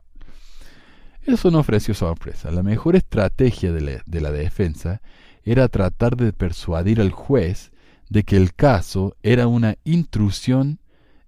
[1.24, 2.52] Eso no ofreció sorpresa.
[2.52, 5.02] La mejor estrategia de la, de la defensa
[5.44, 7.72] era tratar de persuadir al juez
[8.10, 10.80] de que el caso era una intrusión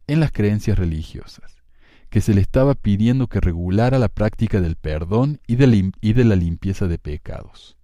[0.07, 1.61] en las creencias religiosas,
[2.09, 6.87] que se le estaba pidiendo que regulara la práctica del perdón y de la limpieza
[6.87, 7.77] de pecados.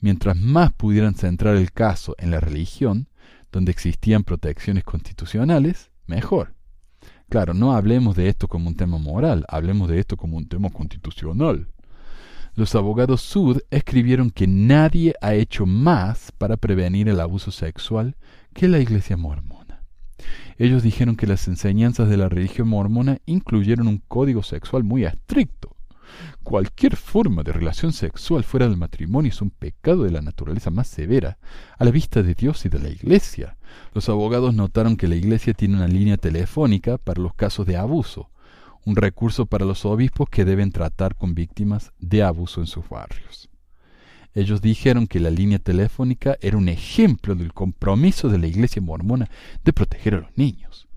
[0.00, 3.08] Mientras más pudieran centrar el caso en la religión,
[3.54, 6.54] donde existían protecciones constitucionales, mejor.
[7.28, 10.70] Claro, no hablemos de esto como un tema moral, hablemos de esto como un tema
[10.70, 11.68] constitucional.
[12.56, 18.16] Los abogados Sud escribieron que nadie ha hecho más para prevenir el abuso sexual
[18.52, 19.84] que la Iglesia mormona.
[20.58, 25.73] Ellos dijeron que las enseñanzas de la religión mormona incluyeron un código sexual muy estricto,
[26.42, 30.88] Cualquier forma de relación sexual fuera del matrimonio es un pecado de la naturaleza más
[30.88, 31.38] severa
[31.78, 33.56] a la vista de Dios y de la Iglesia.
[33.92, 38.30] Los abogados notaron que la Iglesia tiene una línea telefónica para los casos de abuso,
[38.84, 43.48] un recurso para los obispos que deben tratar con víctimas de abuso en sus barrios.
[44.34, 49.30] Ellos dijeron que la línea telefónica era un ejemplo del compromiso de la Iglesia mormona
[49.62, 50.88] de proteger a los niños.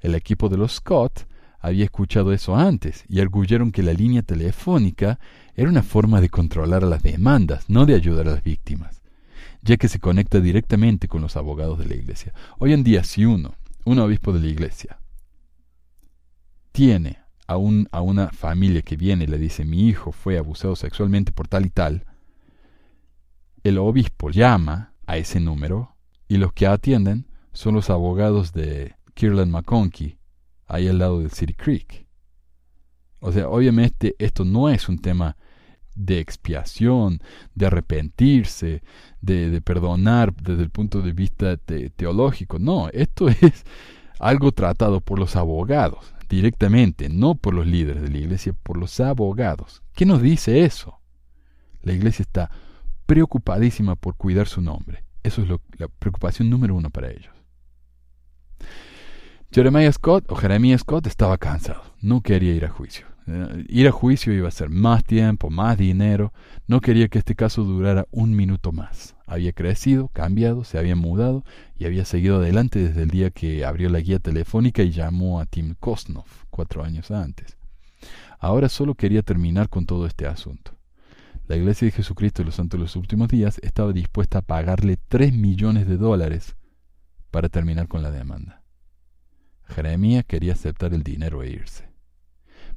[0.00, 1.26] El equipo de los Scott
[1.60, 5.20] había escuchado eso antes y arguyeron que la línea telefónica
[5.54, 9.02] era una forma de controlar las demandas, no de ayudar a las víctimas,
[9.62, 12.32] ya que se conecta directamente con los abogados de la iglesia.
[12.58, 13.54] Hoy en día, si uno,
[13.84, 14.98] un obispo de la iglesia,
[16.72, 20.76] tiene a, un, a una familia que viene y le dice mi hijo fue abusado
[20.76, 22.06] sexualmente por tal y tal,
[23.62, 25.94] el obispo llama a ese número
[26.26, 30.19] y los que atienden son los abogados de Kirlan McConkie
[30.70, 32.06] ahí al lado del City Creek.
[33.20, 35.36] O sea, obviamente esto no es un tema
[35.94, 37.20] de expiación,
[37.54, 38.82] de arrepentirse,
[39.20, 42.58] de, perdonar desde el punto de vista teológico.
[42.58, 43.64] No, esto es
[44.18, 49.00] algo tratado por los abogados directamente, no por los líderes de la iglesia, por los
[49.00, 49.82] abogados.
[49.94, 51.00] ¿Qué nos dice eso?
[51.82, 52.50] La iglesia está
[53.06, 55.04] preocupadísima por cuidar su nombre.
[55.22, 57.39] Eso es la preocupación número uno para ellos.
[59.52, 63.06] Jeremiah Scott o Jeremiah Scott estaba cansado, no quería ir a juicio.
[63.26, 66.32] Eh, ir a juicio iba a ser más tiempo, más dinero,
[66.68, 69.16] no quería que este caso durara un minuto más.
[69.26, 71.44] Había crecido, cambiado, se había mudado
[71.76, 75.46] y había seguido adelante desde el día que abrió la guía telefónica y llamó a
[75.46, 77.56] Tim Kosnoff cuatro años antes.
[78.38, 80.76] Ahora solo quería terminar con todo este asunto.
[81.48, 84.96] La Iglesia de Jesucristo de los Santos de los Últimos Días estaba dispuesta a pagarle
[85.08, 86.54] tres millones de dólares
[87.32, 88.59] para terminar con la demanda.
[89.70, 91.88] Jeremías quería aceptar el dinero e irse.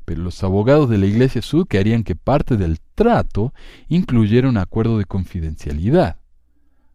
[0.05, 3.53] Pero los abogados de la Iglesia Sud querían que parte del trato
[3.87, 6.17] incluyera un acuerdo de confidencialidad.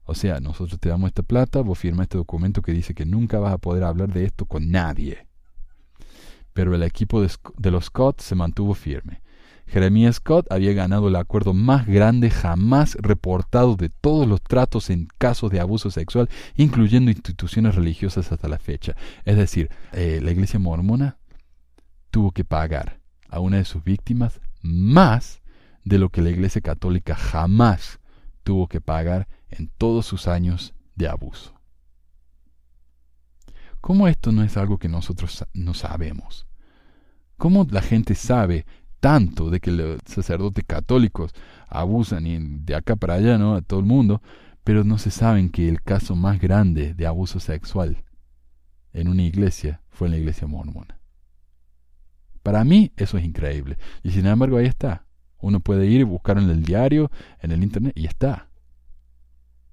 [0.05, 3.38] O sea, nosotros te damos esta plata, vos firmas este documento que dice que nunca
[3.38, 5.26] vas a poder hablar de esto con nadie.
[6.55, 9.20] Pero el equipo de, de los Scott se mantuvo firme.
[9.68, 15.08] Jeremías Scott había ganado el acuerdo más grande jamás reportado de todos los tratos en
[15.18, 18.96] casos de abuso sexual, incluyendo instituciones religiosas hasta la fecha.
[19.24, 21.18] Es decir, eh, la iglesia mormona
[22.10, 25.42] tuvo que pagar a una de sus víctimas más
[25.84, 28.00] de lo que la iglesia católica jamás
[28.42, 31.54] tuvo que pagar en todos sus años de abuso.
[33.80, 36.46] ¿Cómo esto no es algo que nosotros no sabemos?
[37.36, 38.66] ¿Cómo la gente sabe
[39.01, 41.32] tanto de que los sacerdotes católicos
[41.68, 43.55] abusan y de acá para allá, ¿no?
[43.55, 44.22] A todo el mundo,
[44.64, 48.05] pero no se saben que el caso más grande de abuso sexual
[48.92, 50.99] en una iglesia fue en la iglesia mormona.
[52.42, 53.78] Para mí eso es increíble.
[54.03, 55.05] Y sin embargo ahí está.
[55.40, 58.49] Uno puede ir y buscarlo en el diario, en el internet, y está.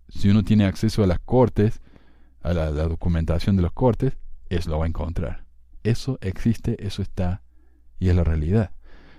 [0.09, 1.81] Si uno tiene acceso a las cortes,
[2.41, 4.17] a la, la documentación de los cortes,
[4.49, 5.45] eso lo va a encontrar.
[5.83, 7.41] Eso existe, eso está,
[7.97, 8.71] y es la realidad.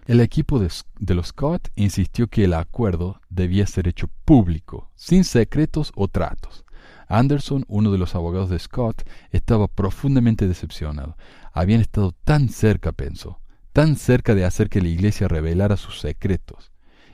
[0.07, 0.71] El equipo de,
[1.15, 6.65] los Scott insistió que el acuerdo debía ser hecho público, sin secretos o tratos.
[7.09, 9.03] Anderson, uno de los abogados de Scott,
[9.33, 11.17] estaba profundamente decepcionado.
[11.53, 13.41] Habían estado tan cerca, pensó,
[13.73, 16.71] tan cerca de hacer que la iglesia revelara sus secretos,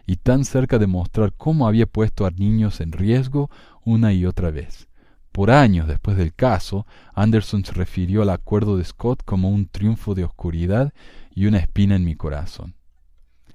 [0.07, 3.51] y tan cerca de mostrar cómo había puesto a niños en riesgo
[3.85, 4.87] una y otra vez.
[5.33, 10.15] Por años después del caso, Anderson se refirió al acuerdo de Scott como un triunfo
[10.15, 10.93] de oscuridad
[11.35, 12.75] y una espina en mi corazón.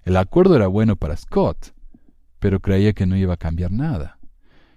[0.08, 1.74] El acuerdo era bueno para Scott,
[2.40, 4.20] pero creía que no iba a cambiar nada.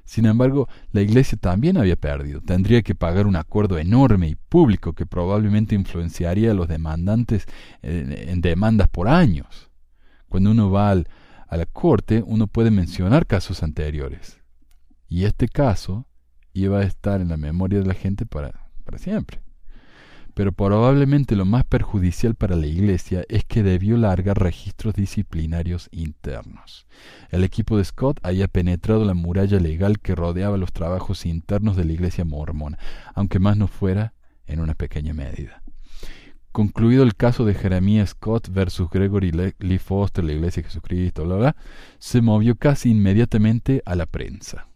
[0.04, 2.40] Sin embargo, la iglesia también había perdido.
[2.40, 7.46] Tendría que pagar un acuerdo enorme y público que probablemente influenciaría a los demandantes
[7.80, 9.70] en, demandas por años.
[10.28, 14.40] Cuando uno va a la corte, uno puede mencionar casos anteriores.
[15.08, 16.08] Y este caso
[16.54, 19.40] iba a estar en la memoria de la gente para, para siempre
[20.40, 26.86] pero probablemente lo más perjudicial para la Iglesia es que debió largar registros disciplinarios internos.
[27.28, 31.84] El equipo de Scott había penetrado la muralla legal que rodeaba los trabajos internos de
[31.84, 32.78] la Iglesia mormona,
[33.12, 34.14] aunque más no fuera
[34.46, 35.62] en una pequeña medida.
[36.52, 41.36] Concluido el caso de Jeremías Scott versus Gregory Lee Foster, la Iglesia de Jesucristo, bla,
[41.36, 41.56] bla,
[41.98, 44.69] se movió casi inmediatamente a la prensa.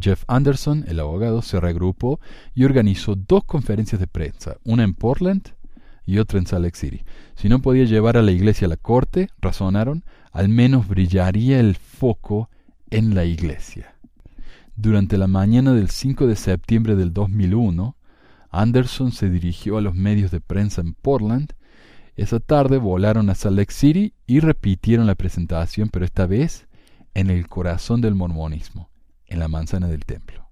[0.00, 2.20] Jeff Anderson, el abogado, se regrupó
[2.54, 5.54] y organizó dos conferencias de prensa, una en Portland
[6.06, 7.04] y otra en Salt Lake City.
[7.34, 11.74] Si no podía llevar a la iglesia a la corte, razonaron, al menos brillaría el
[11.76, 12.50] foco
[12.90, 13.94] en la iglesia.
[14.76, 17.96] Durante la mañana del 5 de septiembre del 2001,
[18.50, 21.52] Anderson se dirigió a los medios de prensa en Portland.
[22.14, 26.68] Esa tarde volaron a Salt Lake City y repitieron la presentación, pero esta vez
[27.14, 28.88] en el corazón del mormonismo
[29.28, 30.48] en la manzana del templo.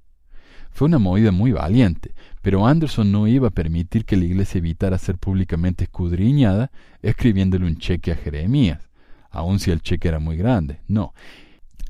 [0.70, 4.99] Fue una movida muy valiente, pero Anderson no iba a permitir que la iglesia evitara
[4.99, 6.70] ser públicamente escudriñada
[7.01, 8.91] escribiéndole un cheque a Jeremías,
[9.31, 10.81] aun si el cheque era muy grande.
[10.87, 11.14] No.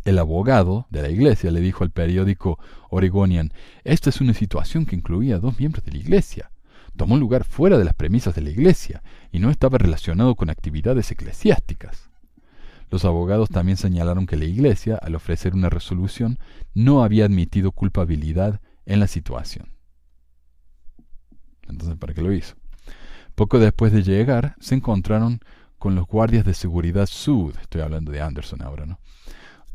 [0.04, 4.94] El abogado de la iglesia le dijo al periódico Oregonian, esta es una situación que
[4.94, 6.52] incluía a dos miembros de la iglesia.
[6.96, 11.10] Tomó lugar fuera de las premisas de la iglesia y no estaba relacionado con actividades
[11.10, 12.08] eclesiásticas.
[12.90, 16.38] Los abogados también señalaron que la Iglesia, al ofrecer una resolución,
[16.74, 19.72] no había admitido culpabilidad en la situación.
[21.68, 22.54] Entonces, ¿para qué lo hizo?
[23.34, 25.40] Poco después de llegar, se encontraron
[25.78, 28.98] con los guardias de seguridad Sud, estoy hablando de Anderson ahora, ¿no?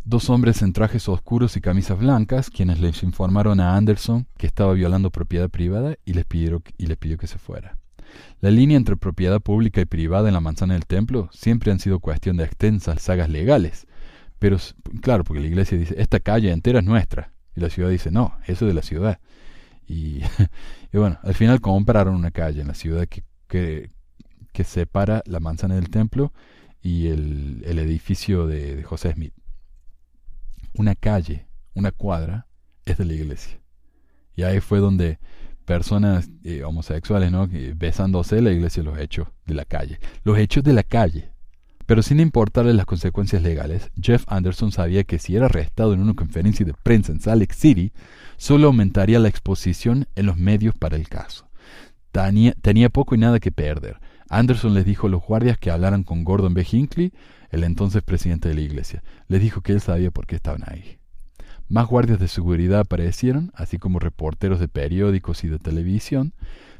[0.03, 4.74] Dos hombres en trajes oscuros y camisas blancas, quienes les informaron a Anderson que estaba
[4.74, 7.78] violando propiedad privada y les, pidió, y les pidió que se fuera.
[8.39, 11.99] La línea entre propiedad pública y privada en la manzana del templo siempre han sido
[11.99, 13.88] cuestión de extensas sagas legales.
[14.39, 14.57] Pero,
[15.01, 17.32] claro, porque la iglesia dice, esta calle entera es nuestra.
[17.55, 19.20] Y la ciudad dice, no, eso es de la ciudad.
[19.88, 20.22] Y,
[20.93, 23.91] bueno, al final compraron una calle en la ciudad que, que,
[24.51, 26.34] que separa la manzana del templo
[26.82, 29.34] y el, edificio de José Smith.
[30.74, 32.47] Una calle, una cuadra,
[32.86, 33.59] es de la iglesia.
[34.36, 35.20] Y ahí fue donde
[35.72, 37.47] personas eh, homosexuales, ¿no?
[37.78, 40.01] Besándose, la iglesia los hechos de la calle.
[40.26, 41.32] Los hechos de la calle.
[41.86, 46.13] Pero sin importarle las consecuencias legales, Jeff Anderson sabía que si era arrestado en una
[46.13, 47.93] conferencia de prensa en Salt Lake City,
[48.36, 51.47] solo aumentaría la exposición en los medios para el caso.
[52.11, 54.01] Tenía, tenía poco y nada que perder.
[54.28, 56.67] Anderson les dijo a los guardias que hablaran con Gordon B.
[56.69, 57.13] Hinckley,
[57.49, 59.03] el entonces presidente de la iglesia.
[59.30, 61.01] Les dijo que él sabía por qué estaban ahí.
[61.72, 66.34] Más guardias de seguridad aparecieron, así como reporteros de periódicos y de televisión.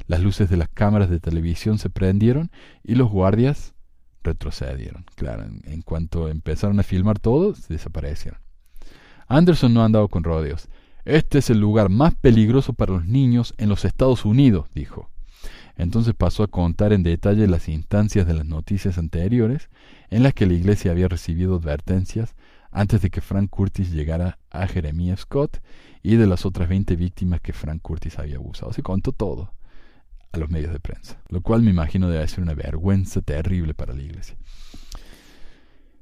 [0.06, 2.50] Las luces de las cámaras de televisión se prendieron
[2.84, 3.72] y los guardias
[4.22, 5.06] retrocedieron.
[5.14, 8.38] Claro, en, cuanto empezaron a filmar todo, desaparecieron.
[9.28, 10.68] Anderson no andaba con rodeos.
[11.06, 15.08] Este es el lugar más peligroso para los niños en los Estados Unidos, dijo.
[15.78, 19.70] Entonces pasó a contar en detalle las instancias de las noticias anteriores
[20.10, 22.34] en las que la iglesia había recibido advertencias
[22.72, 25.62] antes de que Frank Curtis llegara a Jeremiah Scott
[26.02, 28.72] y de las otras 20 víctimas que Frank Curtis había abusado.
[28.72, 29.52] Se contó todo
[30.32, 33.94] a los medios de prensa, lo cual me imagino debe ser una vergüenza terrible para
[33.94, 34.36] la iglesia.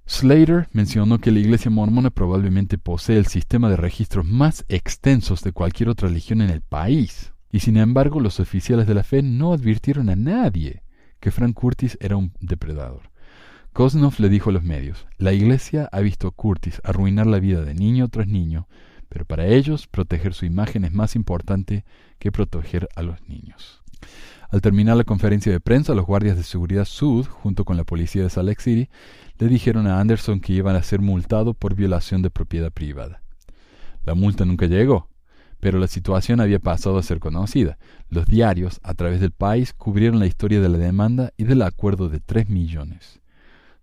[0.07, 5.53] Slater mencionó que la iglesia mormona probablemente posee el sistema de registros más extensos de
[5.53, 9.53] cualquier otra religión en el país, y sin embargo los oficiales de la fe no
[9.53, 10.83] advirtieron a nadie
[11.21, 13.10] que Frank Curtis era un depredador.
[13.73, 17.63] Kosnoff le dijo a los medios, la iglesia ha visto a Curtis arruinar la vida
[17.63, 18.67] de niño tras niño,
[19.09, 21.85] pero para ellos proteger su imagen es más importante
[22.19, 23.81] que proteger a los niños.
[24.51, 28.25] Al terminar la conferencia de prensa, los guardias de seguridad Sud, junto con la policía
[28.25, 28.91] de Salt Lake City,
[29.39, 33.23] le dijeron a Anderson que iban a ser multados por violación de propiedad privada.
[34.03, 35.09] La multa nunca llegó,
[35.61, 37.79] pero la situación había pasado a ser conocida.
[38.09, 42.09] Los diarios, a través del país, cubrieron la historia de la demanda y del acuerdo
[42.09, 43.20] de tres millones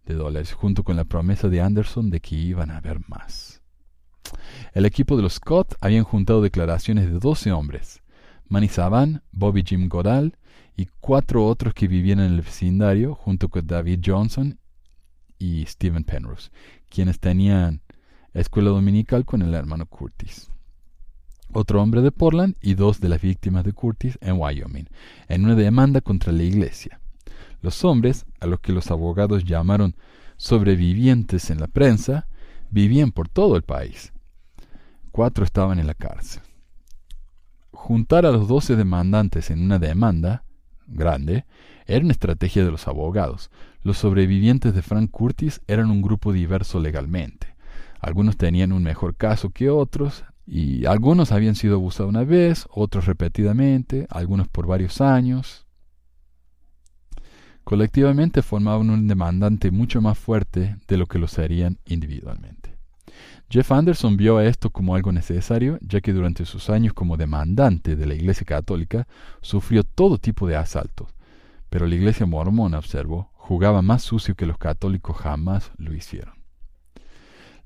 [0.08, 3.62] de dólares, junto con la promesa de Anderson de que iban a haber más.
[4.74, 8.01] El equipo de los Scott habían juntado declaraciones de doce hombres,
[8.47, 10.38] Manny Saban, Bobby Jim Godal
[10.76, 14.60] y cuatro otros que vivían en el vecindario, junto con David Johnson
[15.39, 16.49] y Stephen Penrose,
[16.89, 17.82] quienes tenían
[18.34, 20.49] escuela dominical con el hermano Curtis.
[21.53, 24.88] Otro hombre de Portland y dos de las víctimas de Curtis en Wyoming,
[25.28, 26.99] en una demanda contra la iglesia.
[27.62, 29.95] Los hombres, a los que los abogados llamaron
[30.38, 32.28] sobrevivientes en la prensa,
[32.70, 34.14] vivían por todo el país.
[35.12, 36.43] Cuatro estaban en la cárcel.
[37.72, 40.43] Juntar a los doce demandantes en una demanda
[40.88, 41.45] grande
[41.86, 43.49] era una estrategia de los abogados.
[43.82, 47.55] Los sobrevivientes de Frank Curtis eran un grupo diverso legalmente.
[47.99, 53.05] Algunos tenían un mejor caso que otros, y algunos habían sido abusados una vez, otros
[53.05, 55.66] repetidamente, algunos por varios años.
[57.68, 62.78] Colectivamente formaban un demandante mucho más fuerte de lo que lo serían individualmente.
[63.49, 67.97] Jeff Anderson vio a esto como algo necesario, ya que durante sus años como demandante
[67.97, 69.05] de la Iglesia Católica
[69.41, 71.09] sufrió todo tipo de asaltos,
[71.70, 76.36] pero la Iglesia mormona, observó, jugaba más sucio que los católicos jamás lo hicieron.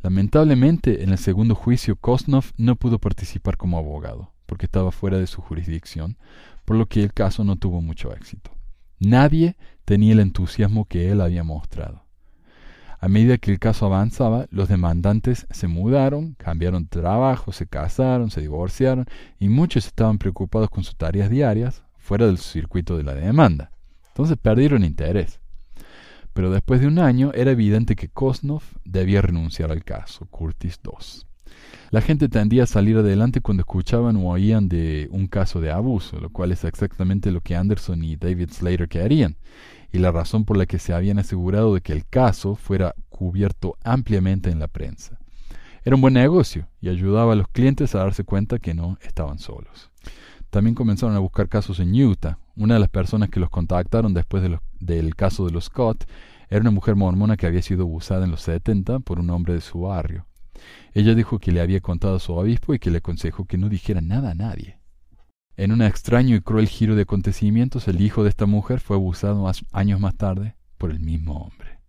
[0.01, 5.27] Lamentablemente, en el segundo juicio, Kosnov no pudo participar como abogado, porque estaba fuera de
[5.27, 6.17] su jurisdicción,
[6.65, 8.49] por lo que el caso no tuvo mucho éxito.
[9.01, 12.05] Nadie tenía el entusiasmo que él había mostrado.
[12.99, 18.29] A medida que el caso avanzaba, los demandantes se mudaron, cambiaron de trabajo, se casaron,
[18.29, 19.07] se divorciaron
[19.39, 23.71] y muchos estaban preocupados con sus tareas diarias fuera del circuito de la demanda.
[24.09, 25.39] Entonces perdieron interés.
[26.33, 31.30] Pero después de un año era evidente que Kosnov debía renunciar al caso, Curtis II.
[31.91, 36.21] La gente tendía a salir adelante cuando escuchaban o oían de un caso de abuso,
[36.21, 39.35] lo cual es exactamente lo que Anderson y David Slater querían,
[39.91, 43.75] y la razón por la que se habían asegurado de que el caso fuera cubierto
[43.83, 45.19] ampliamente en la prensa.
[45.83, 49.37] Era un buen negocio y ayudaba a los clientes a darse cuenta que no estaban
[49.37, 49.91] solos.
[50.49, 52.37] También comenzaron a buscar casos en Utah.
[52.55, 56.05] Una de las personas que los contactaron después del caso de los Scott
[56.49, 59.61] era una mujer mormona que había sido abusada en los 70 por un hombre de
[59.61, 60.25] su barrio.
[60.93, 63.69] Ella dijo que le había contado a su obispo y que le aconsejó que no
[63.69, 64.79] dijera nada a nadie.
[65.57, 69.49] En un extraño y cruel giro de acontecimientos, el hijo de esta mujer fue abusado
[69.71, 71.79] años más tarde por el mismo hombre.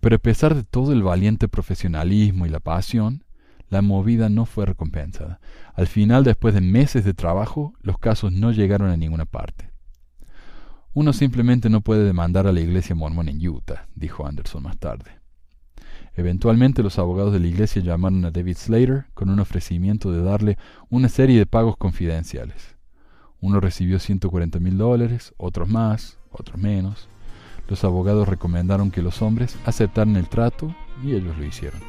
[0.00, 3.24] Pero a pesar de todo el valiente profesionalismo y la pasión,
[3.68, 5.40] la movida no fue recompensada.
[5.74, 9.70] Al final, después de meses de trabajo, los casos no llegaron a ninguna parte.
[10.94, 15.17] Uno simplemente no puede demandar a la iglesia mormona en Utah, dijo Anderson más tarde.
[16.18, 20.58] Eventualmente los abogados de la iglesia llamaron a David Slater con un ofrecimiento de darle
[20.90, 22.74] una serie de pagos confidenciales.
[23.40, 27.08] Uno recibió 140 mil dólares, otros más, otros menos.
[27.68, 30.74] Los abogados recomendaron que los hombres aceptaran el trato
[31.04, 31.80] y ellos lo hicieron.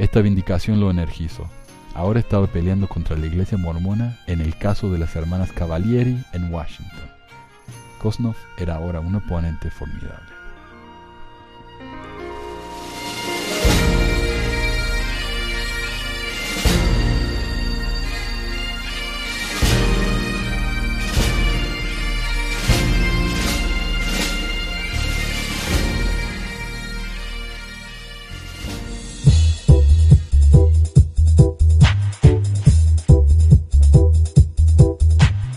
[0.00, 1.48] Esta vindicación lo energizó.
[1.94, 6.52] Ahora estaba peleando contra la iglesia mormona en el caso de las hermanas Cavalieri en
[6.52, 7.08] Washington.
[8.02, 10.35] Kosnov era ahora un oponente formidable.